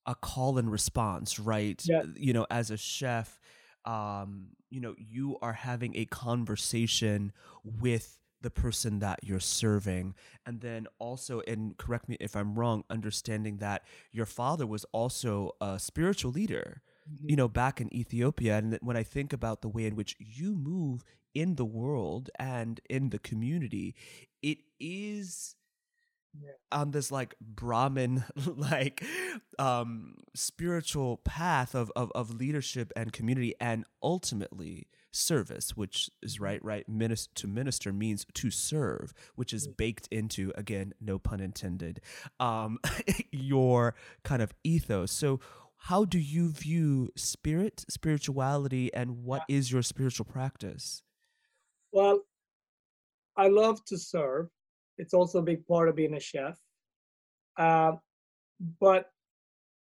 [0.07, 1.83] a call and response, right?
[1.85, 2.05] Yeah.
[2.17, 3.39] You know, as a chef,
[3.85, 7.33] um, you know, you are having a conversation
[7.65, 10.15] with the person that you're serving.
[10.47, 15.53] And then also, and correct me if I'm wrong, understanding that your father was also
[15.61, 16.83] a spiritual leader,
[17.27, 18.59] you know, back in Ethiopia.
[18.59, 22.31] And that when I think about the way in which you move in the world
[22.39, 23.95] and in the community,
[24.43, 25.57] it is
[26.41, 26.53] Yeah.
[26.71, 29.03] on this like Brahmin like
[29.59, 36.65] um spiritual path of, of of leadership and community and ultimately service which is right
[36.65, 42.01] right Minister, to minister means to serve which is baked into again no pun intended
[42.39, 42.79] um
[43.31, 45.13] your kind of ethos.
[45.13, 45.41] So
[45.85, 51.03] how do you view spirit spirituality and what is your spiritual practice?
[51.93, 52.21] Well
[53.37, 54.49] i love to serve.
[54.99, 56.59] It's also a big part of being a chef.
[57.57, 57.93] Uh,
[58.81, 59.11] but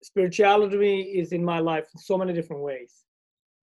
[0.01, 3.03] spirituality is in my life in so many different ways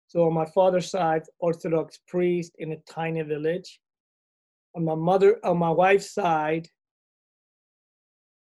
[0.08, 3.80] so on my father's side orthodox priest in a tiny village.
[4.74, 6.68] On my mother on my wife's side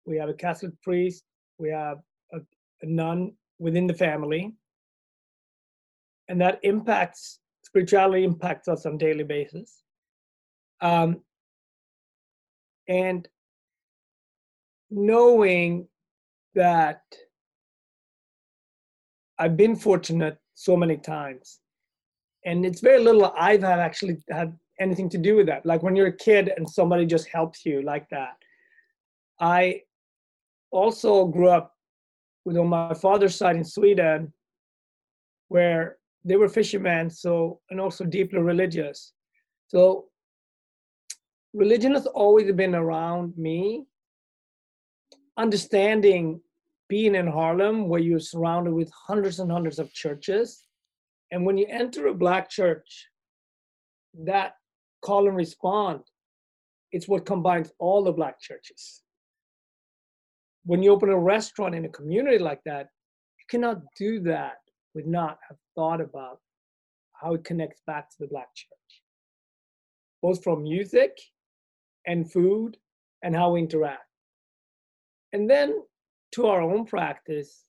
[0.06, 1.24] we have a catholic priest
[1.58, 1.98] we have
[2.32, 2.38] a,
[2.82, 4.52] a nun within the family.
[6.28, 9.82] And that impacts spirituality impacts us on daily basis.
[10.80, 11.22] Um,
[12.88, 13.26] and
[14.90, 15.86] knowing
[16.54, 17.02] that
[19.38, 21.60] I've been fortunate so many times,
[22.44, 25.66] and it's very little I've had actually had anything to do with that.
[25.66, 28.36] Like when you're a kid and somebody just helps you like that.
[29.40, 29.82] I
[30.70, 31.74] also grew up
[32.44, 34.32] with on my father's side in Sweden,
[35.48, 39.12] where they were fishermen, so and also deeply religious.
[39.68, 40.06] So
[41.52, 43.84] religion has always been around me.
[45.36, 46.40] Understanding
[46.92, 50.66] being in Harlem, where you're surrounded with hundreds and hundreds of churches,
[51.30, 53.08] and when you enter a black church,
[54.24, 54.56] that
[55.00, 56.00] call and respond,
[56.90, 59.00] it's what combines all the black churches.
[60.66, 62.88] When you open a restaurant in a community like that,
[63.38, 64.58] you cannot do that
[64.94, 66.40] with not have thought about
[67.14, 68.92] how it connects back to the black church,
[70.20, 71.18] both from music
[72.06, 72.76] and food
[73.22, 74.04] and how we interact.
[75.32, 75.82] And then
[76.32, 77.64] to our own practice,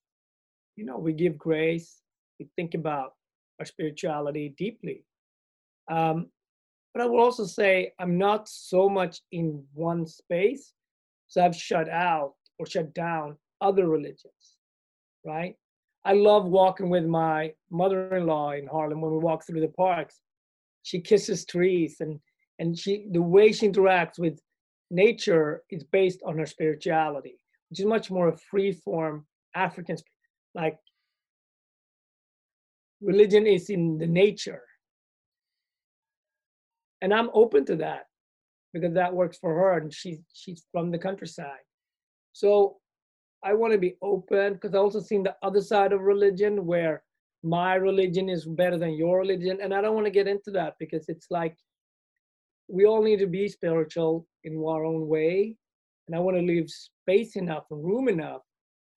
[0.76, 2.02] you know, we give grace,
[2.40, 3.14] we think about
[3.60, 5.06] our spirituality deeply.
[5.90, 6.28] Um,
[6.94, 10.74] but I will also say I'm not so much in one space,
[11.28, 14.58] so I've shut out or shut down other religions,
[15.26, 15.56] right?
[16.06, 20.22] I love walking with my mother-in-law in Harlem when we walk through the parks.
[20.84, 22.20] She kisses trees and
[22.60, 24.40] and she the way she interacts with
[24.92, 27.40] nature is based on her spirituality,
[27.74, 29.98] which is much more free form African
[30.54, 30.78] like
[33.02, 34.62] religion is in the nature.
[37.02, 38.04] And I'm open to that
[38.74, 41.66] because that works for her and she's she's from the countryside.
[42.34, 42.78] So
[43.44, 47.02] I want to be open because I also seen the other side of religion where
[47.42, 49.58] my religion is better than your religion.
[49.64, 51.58] And I don't want to get into that because it's like
[52.68, 55.58] we all need to be spiritual in our own way.
[56.08, 58.42] And I want to leave space enough and room enough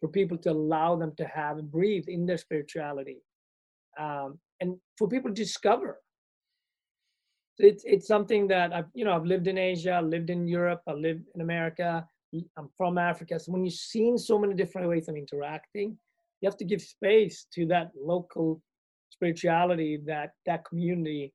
[0.01, 3.19] for people to allow them to have and breathe in their spirituality.
[3.99, 5.99] Um, and for people to discover.
[7.59, 10.83] It's it's something that I've you know I've lived in Asia, I lived in Europe,
[10.87, 12.07] I lived in America.
[12.59, 13.41] I'm from Africa.
[13.41, 15.97] So when you've seen so many different ways of interacting,
[16.41, 18.61] you have to give space to that local
[19.11, 21.33] spirituality that that community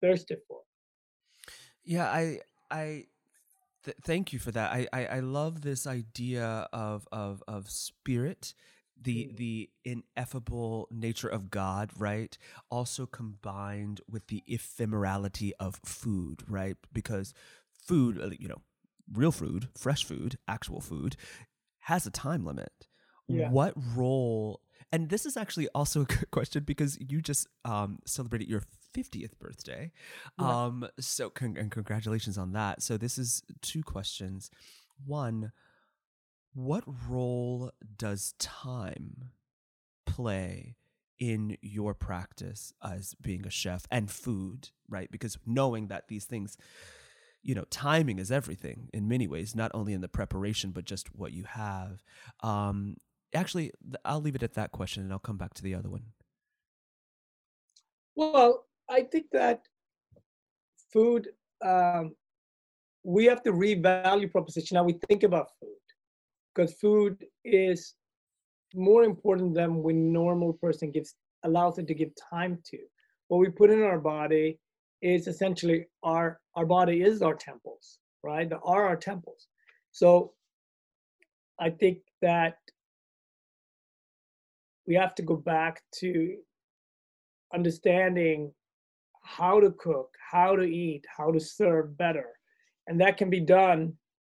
[0.00, 0.60] thirsted for.
[1.84, 2.40] Yeah, I
[2.70, 3.06] I
[3.88, 4.72] th- thank you for that.
[4.72, 8.54] I, I I love this idea of of of spirit
[9.00, 9.36] the mm.
[9.36, 12.36] the ineffable nature of God, right?
[12.70, 16.76] Also combined with the ephemerality of food, right?
[16.92, 17.32] Because
[17.70, 18.62] food, uh, you know,
[19.12, 21.16] real food, fresh food, actual food
[21.80, 22.86] has a time limit.
[23.28, 23.50] Yeah.
[23.50, 24.60] What role
[24.90, 28.62] and this is actually also a good question because you just um, celebrated your
[28.98, 29.92] 50th birthday.
[30.38, 30.64] Yeah.
[30.64, 32.82] Um, so, con- and congratulations on that.
[32.82, 34.50] So, this is two questions.
[35.06, 35.52] One,
[36.54, 39.30] what role does time
[40.06, 40.76] play
[41.18, 45.10] in your practice as being a chef and food, right?
[45.10, 46.56] Because knowing that these things,
[47.42, 51.14] you know, timing is everything in many ways, not only in the preparation, but just
[51.14, 52.02] what you have.
[52.40, 52.96] Um,
[53.34, 53.72] actually,
[54.04, 56.04] I'll leave it at that question and I'll come back to the other one.
[58.14, 59.62] Well, I think that
[60.92, 61.28] food,
[61.64, 62.14] um,
[63.04, 65.76] we have to revalue proposition how we think about food
[66.54, 67.94] because food is
[68.74, 71.14] more important than when normal person gives
[71.44, 72.78] allows it to give time to.
[73.28, 74.58] What we put in our body
[75.02, 78.48] is essentially our our body is our temples, right?
[78.48, 79.46] There are our temples.
[79.92, 80.32] So
[81.60, 82.58] I think that
[84.86, 86.36] we have to go back to
[87.54, 88.52] understanding
[89.36, 92.28] how to cook, how to eat, how to serve better.
[92.86, 93.92] And that can be done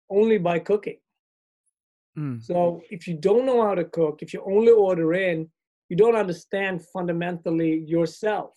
[0.08, 0.98] only by cooking.
[2.16, 2.42] Mm.
[2.42, 5.48] So if you don't know how to cook, if you only order in,
[5.88, 8.52] you don't understand fundamentally yourself,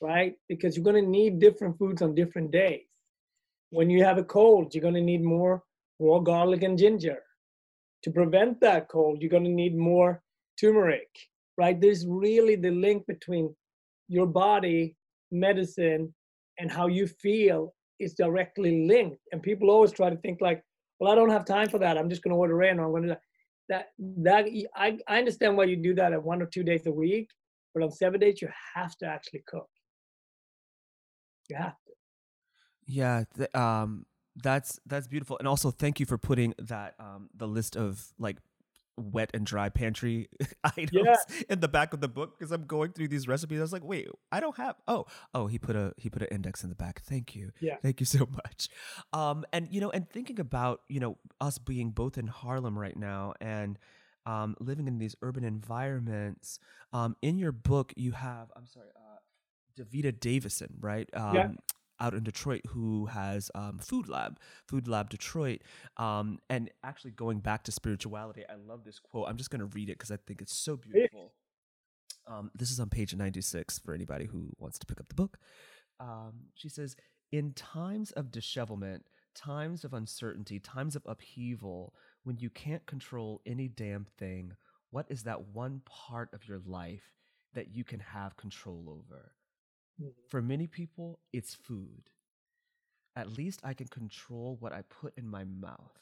[0.00, 0.34] right?
[0.48, 2.86] Because you're going to need different foods on different days.
[3.68, 5.62] When you have a cold, you're going to need more
[5.98, 7.18] raw garlic and ginger.
[8.04, 10.22] To prevent that cold, you're going to need more
[10.58, 11.10] turmeric,
[11.58, 11.78] right?
[11.78, 13.54] There's really the link between
[14.08, 14.96] your body,
[15.30, 16.14] medicine,
[16.58, 19.20] and how you feel is directly linked.
[19.32, 20.62] And people always try to think like,
[20.98, 21.96] well, I don't have time for that.
[21.96, 23.18] I'm just going to order in, or I'm going to
[23.70, 26.90] that that I, I understand why you do that at one or two days a
[26.90, 27.28] week,
[27.72, 29.68] but on seven days you have to actually cook.
[31.48, 31.92] You have to.
[32.86, 34.06] Yeah, th- um,
[34.36, 38.38] that's that's beautiful, and also thank you for putting that um, the list of like
[39.00, 40.28] wet and dry pantry
[40.64, 41.16] items yeah.
[41.48, 43.58] in the back of the book because I'm going through these recipes.
[43.58, 44.76] I was like, wait, I don't have.
[44.86, 47.02] Oh, oh, he put a he put an index in the back.
[47.02, 47.50] Thank you.
[47.60, 48.68] Yeah, thank you so much.
[49.12, 52.96] Um, and you know, and thinking about you know us being both in Harlem right
[52.96, 53.78] now, and
[54.26, 56.58] um, living in these urban environments.
[56.92, 61.08] Um, in your book, you have, I'm sorry, uh, Devita Davison, right?
[61.14, 61.48] Um, yeah.
[62.00, 65.62] Out in Detroit, who has um, Food Lab, Food Lab Detroit.
[65.96, 69.28] Um, and actually, going back to spirituality, I love this quote.
[69.28, 71.32] I'm just going to read it because I think it's so beautiful.
[72.26, 75.38] Um, this is on page 96 for anybody who wants to pick up the book.
[75.98, 76.96] Um, she says,
[77.32, 81.94] In times of dishevelment, times of uncertainty, times of upheaval,
[82.24, 84.52] when you can't control any damn thing,
[84.90, 87.14] what is that one part of your life
[87.54, 89.32] that you can have control over?
[90.00, 90.08] Mm-hmm.
[90.28, 92.10] For many people, it's food.
[93.16, 95.98] At least I can control what I put in my mouth.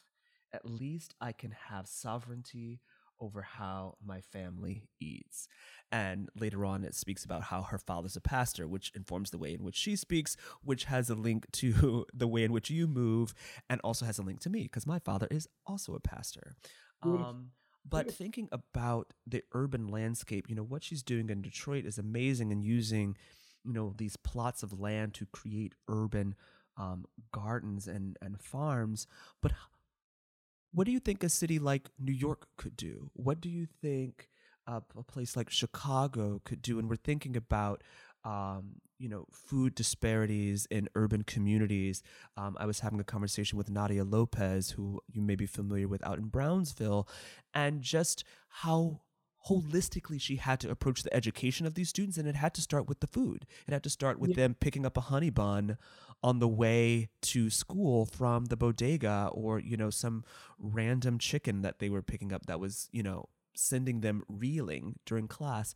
[0.53, 2.79] At least I can have sovereignty
[3.19, 5.47] over how my family eats.
[5.91, 9.53] And later on, it speaks about how her father's a pastor, which informs the way
[9.53, 13.33] in which she speaks, which has a link to the way in which you move,
[13.69, 16.55] and also has a link to me, because my father is also a pastor.
[17.01, 17.51] Um,
[17.87, 22.51] but thinking about the urban landscape, you know, what she's doing in Detroit is amazing
[22.51, 23.17] and using,
[23.69, 26.33] you know, these plots of land to create urban
[26.75, 29.05] um, gardens and, and farms.
[29.43, 29.51] But
[30.73, 33.11] what do you think a city like New York could do?
[33.13, 34.29] What do you think
[34.65, 36.79] uh, a place like Chicago could do?
[36.79, 37.83] And we're thinking about,
[38.23, 42.01] um, you know, food disparities in urban communities.
[42.35, 46.03] Um, I was having a conversation with Nadia Lopez, who you may be familiar with
[46.03, 47.07] out in Brownsville,
[47.53, 49.01] and just how
[49.47, 52.87] holistically she had to approach the education of these students and it had to start
[52.87, 53.45] with the food.
[53.67, 54.37] It had to start with yeah.
[54.37, 55.77] them picking up a honey bun
[56.21, 60.23] on the way to school from the bodega or you know some
[60.57, 65.27] random chicken that they were picking up that was you know sending them reeling during
[65.27, 65.73] class.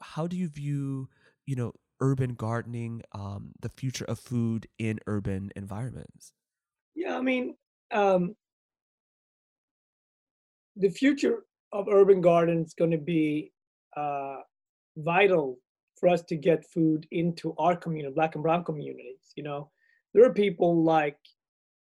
[0.00, 1.08] How do you view
[1.46, 6.32] you know urban gardening um, the future of food in urban environments?
[6.94, 7.56] Yeah i mean
[7.90, 8.36] um,
[10.76, 13.52] the future of urban gardens going to be
[13.96, 14.36] uh,
[14.96, 15.58] vital
[15.98, 19.70] for us to get food into our community black and brown communities you know
[20.14, 21.16] there are people like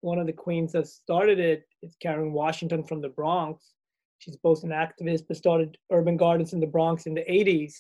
[0.02, 3.74] one of the queens that started it, it is Karen Washington from the Bronx.
[4.20, 7.74] She's both an activist but started urban gardens in the Bronx in the 80s.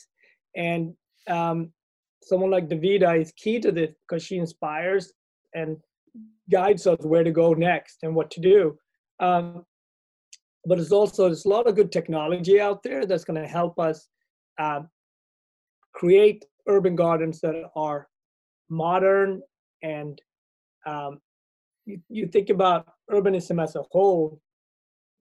[0.56, 0.94] And
[1.28, 1.72] um,
[2.24, 5.14] someone like Devita is key to this because she inspires
[5.54, 5.78] and
[6.52, 8.78] guides us where to go next and what to do.
[9.20, 9.66] Um,
[10.68, 13.80] but it's also there's a lot of good technology out there that's going to help
[13.80, 14.10] us
[14.60, 14.82] uh,
[15.94, 18.08] create urban gardens that are
[18.70, 19.42] modern
[19.82, 20.22] and
[20.86, 21.20] um,
[21.86, 24.42] you, you think about urbanism as a whole,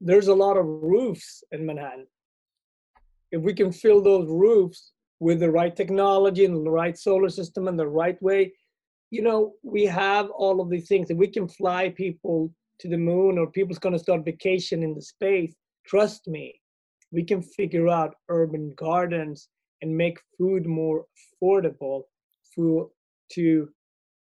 [0.00, 2.06] there's a lot of roofs in Manhattan.
[3.30, 7.68] If we can fill those roofs with the right technology and the right solar system
[7.68, 8.52] and the right way,
[9.10, 11.10] you know, we have all of these things.
[11.10, 14.94] If we can fly people to the moon or people's going to start vacation in
[14.94, 15.54] the space,
[15.86, 16.60] trust me,
[17.12, 19.48] we can figure out urban gardens
[19.82, 21.04] and make food more
[21.42, 22.02] affordable
[22.54, 22.88] for,
[23.32, 23.68] to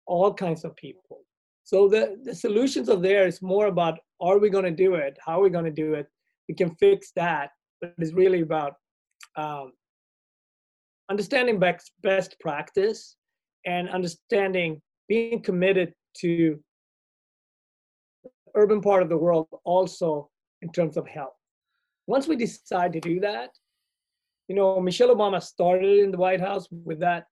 [0.07, 1.20] all kinds of people.
[1.64, 3.26] So the, the solutions are there.
[3.26, 5.18] It's more about are we going to do it?
[5.24, 6.07] How are we going to do it?
[6.49, 8.74] We can fix that, but it's really about
[9.36, 9.72] um,
[11.11, 13.16] understanding best, best practice
[13.66, 16.59] and understanding being committed to
[18.59, 20.28] urban part of the world also
[20.62, 21.38] in terms of health.
[22.06, 23.50] Once we decide to do that,
[24.48, 27.26] you know, Michelle Obama started in the White House with that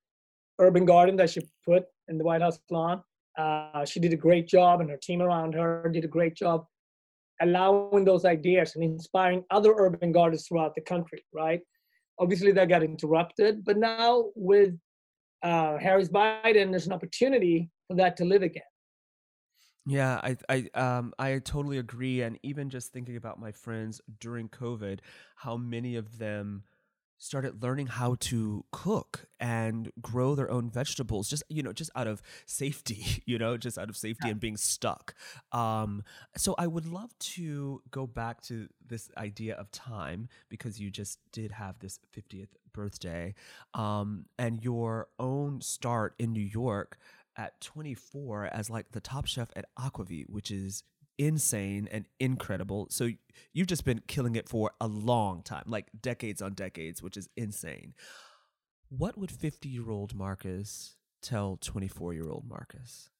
[0.58, 3.02] urban garden that she put in the White House lawn.
[3.36, 6.64] Uh, she did a great job, and her team around her did a great job
[7.42, 11.60] allowing those ideas and inspiring other urban gardens throughout the country, right?
[12.18, 14.74] Obviously, that got interrupted, but now with
[15.42, 18.62] uh, Harris Biden, there's an opportunity for that to live again.
[19.86, 24.48] Yeah, I I um I totally agree, and even just thinking about my friends during
[24.48, 24.98] COVID,
[25.36, 26.64] how many of them
[27.18, 32.06] started learning how to cook and grow their own vegetables just you know just out
[32.06, 34.32] of safety you know just out of safety yeah.
[34.32, 35.14] and being stuck
[35.52, 36.02] um,
[36.36, 41.18] so i would love to go back to this idea of time because you just
[41.32, 43.34] did have this 50th birthday
[43.72, 46.98] um, and your own start in new york
[47.36, 50.82] at 24 as like the top chef at Aquavit which is
[51.18, 52.86] insane and incredible.
[52.90, 53.10] So
[53.52, 57.28] you've just been killing it for a long time, like decades on decades, which is
[57.36, 57.94] insane.
[58.88, 63.10] What would 50 year old Marcus tell 24 year old Marcus?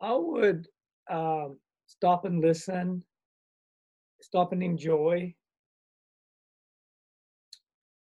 [0.00, 0.66] I would
[1.10, 3.02] um, stop and listen,
[4.20, 5.34] stop and enjoy.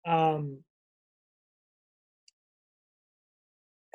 [0.07, 0.59] Um,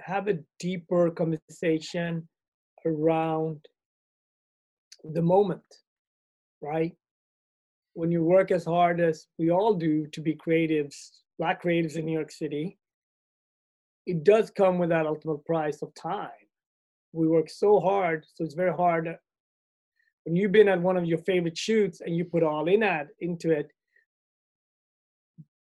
[0.10, 2.28] have a deeper conversation
[2.86, 3.60] around
[5.04, 5.70] the moment,
[6.62, 6.96] right?
[8.00, 12.06] when you work as hard as we all do to be creatives, black creatives in
[12.06, 12.78] New York City,
[14.06, 16.30] it does come with that ultimate price of time.
[17.12, 19.14] We work so hard, so it's very hard.
[20.24, 23.08] When you've been at one of your favorite shoots and you put all in at
[23.20, 23.70] into it,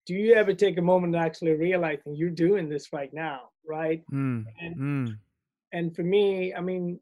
[0.07, 4.03] do you ever take a moment to actually realizing you're doing this right now, right?
[4.13, 5.19] Mm, and, mm.
[5.73, 7.01] and for me, I mean,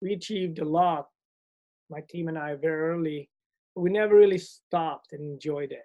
[0.00, 1.08] we achieved a lot,
[1.90, 3.28] my team and I, very early,
[3.74, 5.84] but we never really stopped and enjoyed it.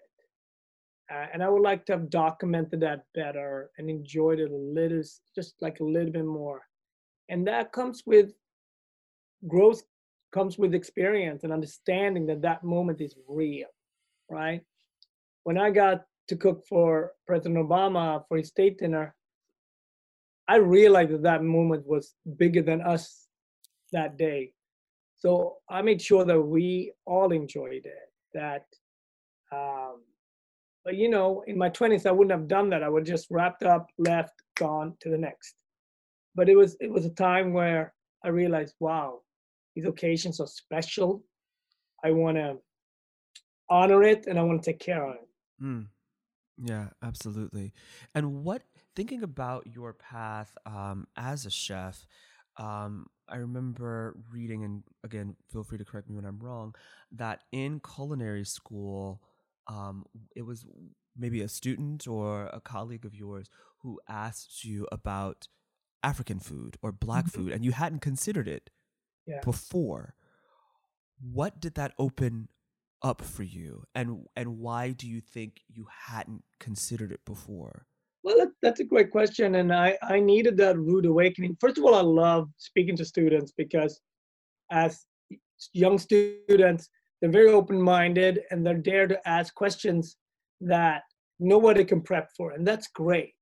[1.14, 5.04] Uh, and I would like to have documented that better and enjoyed it a little,
[5.36, 6.62] just like a little bit more.
[7.30, 8.32] And that comes with
[9.48, 9.84] growth,
[10.34, 13.68] comes with experience and understanding that that moment is real,
[14.30, 14.62] right?
[15.44, 19.16] When I got to cook for President Obama for his state dinner,
[20.48, 23.28] I realized that that moment was bigger than us
[23.92, 24.54] that day.
[25.16, 28.12] So I made sure that we all enjoyed it.
[28.34, 28.66] That,
[29.52, 30.02] um,
[30.84, 32.84] but you know, in my 20s, I wouldn't have done that.
[32.84, 35.56] I would just wrapped up, left, gone to the next.
[36.36, 37.94] But it was it was a time where
[38.26, 39.22] I realized, wow,
[39.76, 41.24] these occasions are special.
[42.04, 42.58] I want to
[43.70, 45.64] honor it, and I want to take care of it.
[45.64, 45.86] Mm.
[46.58, 47.74] Yeah, absolutely.
[48.14, 48.64] And what
[48.96, 52.06] thinking about your path um, as a chef,
[52.58, 56.76] um, I remember reading, and again, feel free to correct me when I'm wrong,
[57.12, 59.22] that in culinary school,
[59.68, 60.66] um, it was
[61.18, 63.50] maybe a student or a colleague of yours
[63.80, 65.48] who asked you about
[66.04, 67.32] African food or black Mhm.
[67.32, 68.70] food, and you hadn't considered it
[69.26, 69.42] Yeah.
[69.42, 70.16] before.
[71.20, 72.50] What did that open
[73.04, 77.86] up for you, and and why do you think you hadn't considered it before?
[78.24, 81.58] Well, that, that's a great question, and I I needed that rude awakening.
[81.60, 84.00] First of all, I love speaking to students because
[84.72, 85.06] as
[85.74, 86.90] young students,
[87.20, 90.18] they're very open-minded and they're dare to ask questions
[90.62, 91.04] that
[91.40, 93.34] nobody can prep for, and that's great,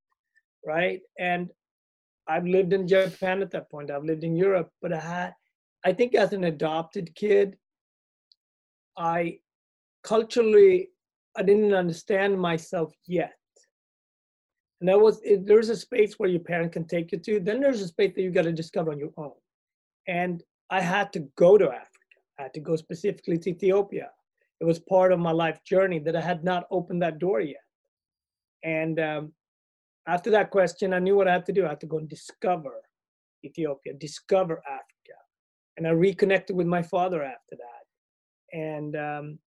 [0.66, 1.02] right?
[1.20, 1.50] And
[2.28, 3.92] I've lived in Japan at that point.
[3.92, 5.34] I've lived in Europe, but I had,
[5.86, 7.58] I think, as an adopted kid,
[8.98, 9.40] I
[10.04, 10.90] culturally
[11.38, 13.34] I didn't understand myself yet.
[14.80, 17.40] And that was it, there's a space where your parent can take you to.
[17.40, 19.34] Then there's a space that you got to discover on your own.
[20.08, 21.88] And I had to go to Africa.
[22.40, 24.10] I had to go specifically to Ethiopia.
[24.60, 27.64] It was part of my life journey that I had not opened that door yet.
[28.64, 29.34] And um,
[30.08, 31.66] after that question, I knew what I had to do.
[31.66, 32.82] I had to go and discover
[33.46, 35.20] Ethiopia, discover Africa.
[35.78, 38.58] And I reconnected with my father after that.
[38.58, 39.40] And um,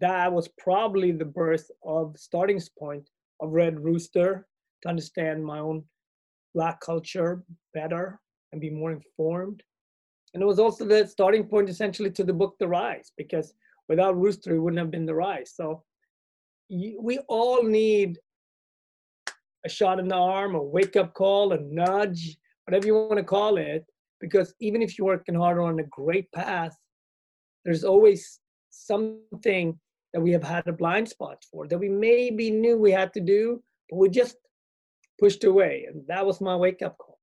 [0.00, 3.08] that was probably the birth of starting point
[3.40, 4.46] of Red Rooster
[4.82, 5.84] to understand my own
[6.54, 8.20] black culture better
[8.52, 9.62] and be more informed.
[10.34, 13.54] And it was also the starting point essentially to the book The Rise, because
[13.88, 15.52] without Rooster, it wouldn't have been The Rise.
[15.54, 15.82] So
[16.68, 18.18] we all need
[19.64, 23.24] a shot in the arm, a wake up call, a nudge, whatever you want to
[23.24, 23.84] call it,
[24.20, 26.76] because even if you're working hard on a great path,
[27.64, 28.40] there's always
[28.86, 29.78] something
[30.12, 33.20] that we have had a blind spot for that we maybe knew we had to
[33.20, 34.36] do, but we just
[35.18, 35.86] pushed away.
[35.88, 37.18] And that was my wake up call.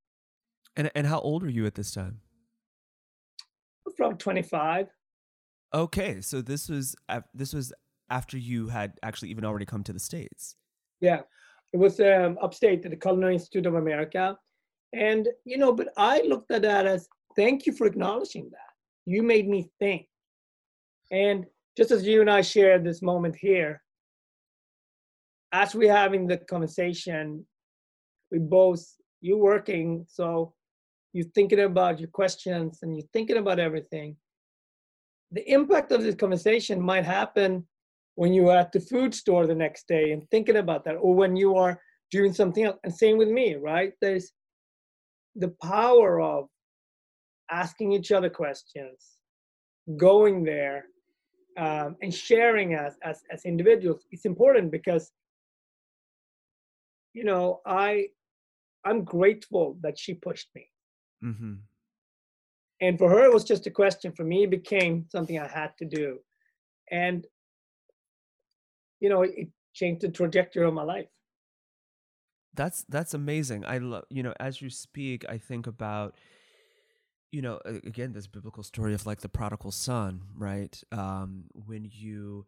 [0.75, 2.19] And and how old were you at this time?
[3.97, 4.87] From 25.
[5.73, 6.95] Okay, so this was
[7.33, 7.73] this was
[8.09, 10.55] after you had actually even already come to the states.
[11.01, 11.21] Yeah.
[11.73, 14.37] It was um, upstate at the Culinary Institute of America.
[14.93, 18.71] And, you know, but I looked at that as thank you for acknowledging that.
[19.05, 20.05] You made me think.
[21.13, 21.45] And
[21.77, 23.83] just as you and I share this moment here,
[25.51, 27.45] as we're having the conversation,
[28.31, 28.83] we both,
[29.21, 30.55] you're working, so
[31.13, 34.17] you're thinking about your questions and you're thinking about everything.
[35.31, 37.67] The impact of this conversation might happen
[38.15, 41.35] when you're at the food store the next day and thinking about that, or when
[41.35, 42.79] you are doing something else.
[42.83, 43.93] And same with me, right?
[44.01, 44.31] There's
[45.35, 46.47] the power of
[47.51, 49.17] asking each other questions,
[49.97, 50.85] going there,
[51.57, 54.05] um, and sharing as, as as individuals.
[54.11, 55.11] It's important because
[57.13, 58.07] you know I
[58.85, 60.69] I'm grateful that she pushed me.
[61.23, 61.53] Mm-hmm.
[62.81, 64.11] And for her, it was just a question.
[64.11, 66.19] For me, it became something I had to do.
[66.91, 67.25] And,
[68.99, 71.07] you know, it changed the trajectory of my life.
[72.55, 73.65] That's that's amazing.
[73.65, 76.13] I love you know as you speak, I think about
[77.33, 80.81] you know again this biblical story of like the prodigal son, right?
[80.93, 82.45] Um, when you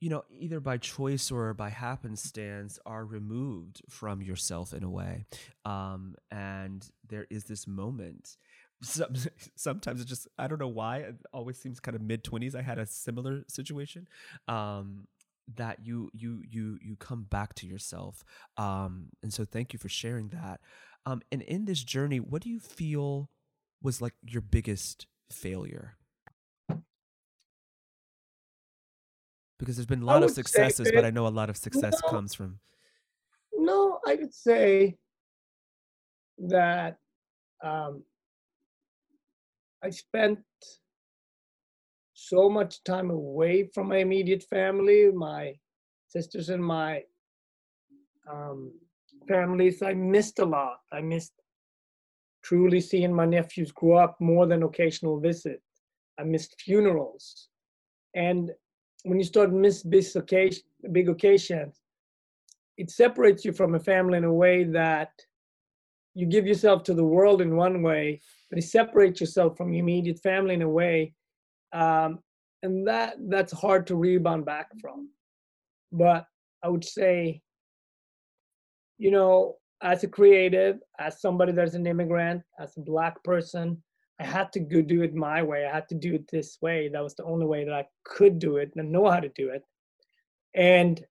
[0.00, 5.26] you know either by choice or by happenstance are removed from yourself in a way,
[5.64, 8.36] um, and there is this moment
[8.82, 9.14] Some,
[9.56, 12.54] sometimes it's just I don't know why it always seems kind of mid twenties.
[12.54, 14.08] I had a similar situation.
[14.46, 15.08] Um,
[15.56, 18.22] that you you you you come back to yourself
[18.58, 20.60] um and so thank you for sharing that
[21.06, 23.30] um and in this journey what do you feel
[23.82, 25.96] was like your biggest failure
[29.58, 32.08] because there's been a lot of successes but i know a lot of success no,
[32.08, 32.58] comes from
[33.54, 34.96] no i would say
[36.38, 36.98] that
[37.62, 38.02] um
[39.82, 40.38] i spent
[42.18, 45.54] so much time away from my immediate family, my
[46.08, 47.02] sisters and my
[48.28, 48.72] um,
[49.28, 49.82] families.
[49.82, 50.78] I missed a lot.
[50.92, 51.32] I missed
[52.48, 55.60] truly seeing my nephews grow up more than occasional visit.
[56.18, 57.48] I missed funerals.
[58.14, 58.50] And
[59.04, 61.80] when you start miss big, occasion, big occasions,
[62.78, 65.10] it separates you from a family in a way that
[66.14, 69.82] you give yourself to the world in one way, but it separates yourself from your
[69.82, 71.12] immediate family in a way
[71.72, 72.20] um,
[72.62, 75.10] and that that's hard to rebound back from.
[75.92, 76.26] But
[76.62, 77.40] I would say,
[78.98, 83.82] you know, as a creative, as somebody that's an immigrant, as a black person,
[84.20, 85.66] I had to go do it my way.
[85.66, 86.88] I had to do it this way.
[86.88, 89.50] That was the only way that I could do it and know how to do
[89.50, 89.62] it.
[90.54, 91.04] And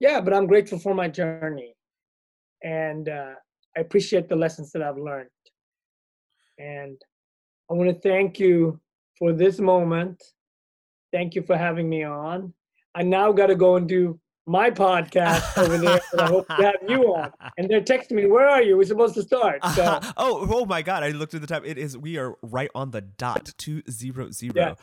[0.00, 1.76] yeah, but I'm grateful for my journey,
[2.62, 3.34] and uh,
[3.76, 5.28] I appreciate the lessons that I've learned.
[6.58, 7.00] And
[7.70, 8.80] I want to thank you
[9.18, 10.22] for this moment.
[11.12, 12.52] Thank you for having me on.
[12.94, 16.74] I now got to go and do my podcast over there I hope to have
[16.88, 17.32] you on.
[17.58, 18.76] And they're texting me, where are you?
[18.76, 19.60] We're supposed to start.
[19.72, 20.00] So.
[20.18, 21.02] Oh, oh my God.
[21.02, 21.62] I looked at the time.
[21.64, 24.52] It is, we are right on the dot, 200.
[24.54, 24.74] Yeah.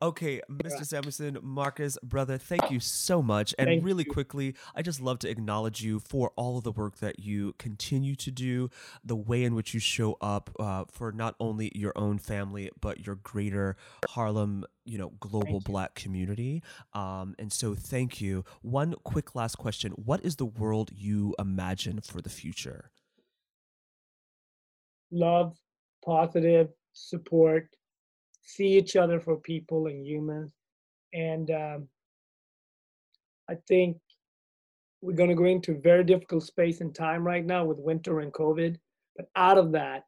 [0.00, 0.70] Okay, Mr.
[0.70, 0.80] Yeah.
[0.82, 3.54] Samuelsson, Marcus, brother, thank you so much.
[3.58, 4.12] And thank really you.
[4.12, 8.14] quickly, I just love to acknowledge you for all of the work that you continue
[8.16, 8.70] to do,
[9.04, 13.04] the way in which you show up uh, for not only your own family, but
[13.04, 13.76] your greater
[14.08, 16.62] Harlem you know global black community
[16.92, 18.44] um, and so thank you.
[18.62, 19.92] One quick last question.
[19.92, 22.90] What is the world you imagine for the future?
[25.10, 25.56] Love
[26.04, 27.68] positive support
[28.42, 30.54] see each other for people and humans
[31.12, 31.88] and um,
[33.50, 33.98] i think
[35.02, 38.20] we're going to go into a very difficult space and time right now with winter
[38.20, 38.76] and covid
[39.16, 40.04] but out of that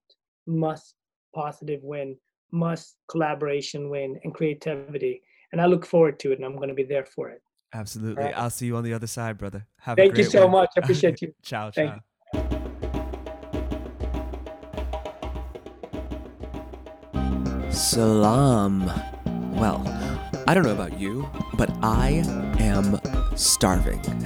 [0.46, 0.94] must
[1.34, 2.16] positive win
[2.50, 5.22] must collaboration win and creativity.
[5.52, 7.42] And I look forward to it and I'm going to be there for it.
[7.74, 8.24] Absolutely.
[8.24, 8.36] Right.
[8.36, 9.66] I'll see you on the other side, brother.
[9.80, 10.70] Have Thank you so much.
[10.76, 11.34] I appreciate you.
[11.42, 12.00] ciao, Thank ciao.
[17.70, 18.86] Salam.
[19.54, 19.82] Well,
[20.46, 22.24] I don't know about you, but I
[22.58, 22.98] am
[23.38, 24.00] starving.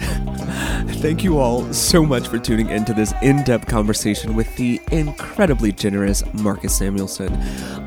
[1.03, 5.73] Thank you all so much for tuning into this in depth conversation with the incredibly
[5.73, 7.33] generous Marcus Samuelsson.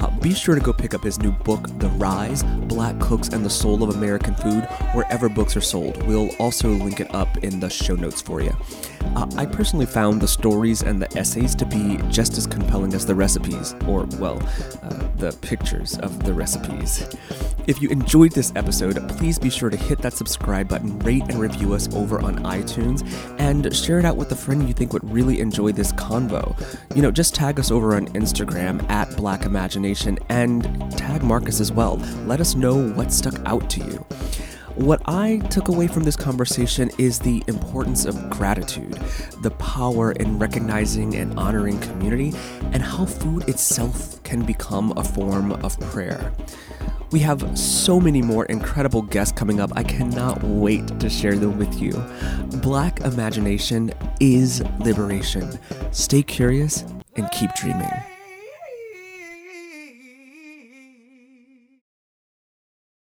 [0.02, 3.46] Uh, be sure to go pick up his new book, The Rise Black Cooks and
[3.46, 6.02] the Soul of American Food, wherever books are sold.
[6.04, 8.56] We'll also link it up in the show notes for you.
[9.16, 13.06] Uh, I personally found the stories and the essays to be just as compelling as
[13.06, 14.42] the recipes, or, well,
[14.84, 17.08] uh, the pictures of the recipes.
[17.68, 21.40] If you enjoyed this episode, please be sure to hit that subscribe button, rate and
[21.40, 23.04] review us over on iTunes,
[23.40, 26.56] and share it out with a friend you think would really enjoy this convo.
[26.96, 31.72] You know, just tag us over on Instagram at Black Imagination and tag Marcus as
[31.72, 31.98] well.
[32.26, 34.06] Let us know what stuck out to you.
[34.76, 39.00] What I took away from this conversation is the importance of gratitude,
[39.42, 42.34] the power in recognizing and honoring community,
[42.74, 46.34] and how food itself can become a form of prayer.
[47.12, 49.72] We have so many more incredible guests coming up.
[49.78, 51.94] I cannot wait to share them with you.
[52.62, 55.58] Black imagination is liberation.
[55.92, 56.84] Stay curious
[57.16, 57.92] and keep dreaming.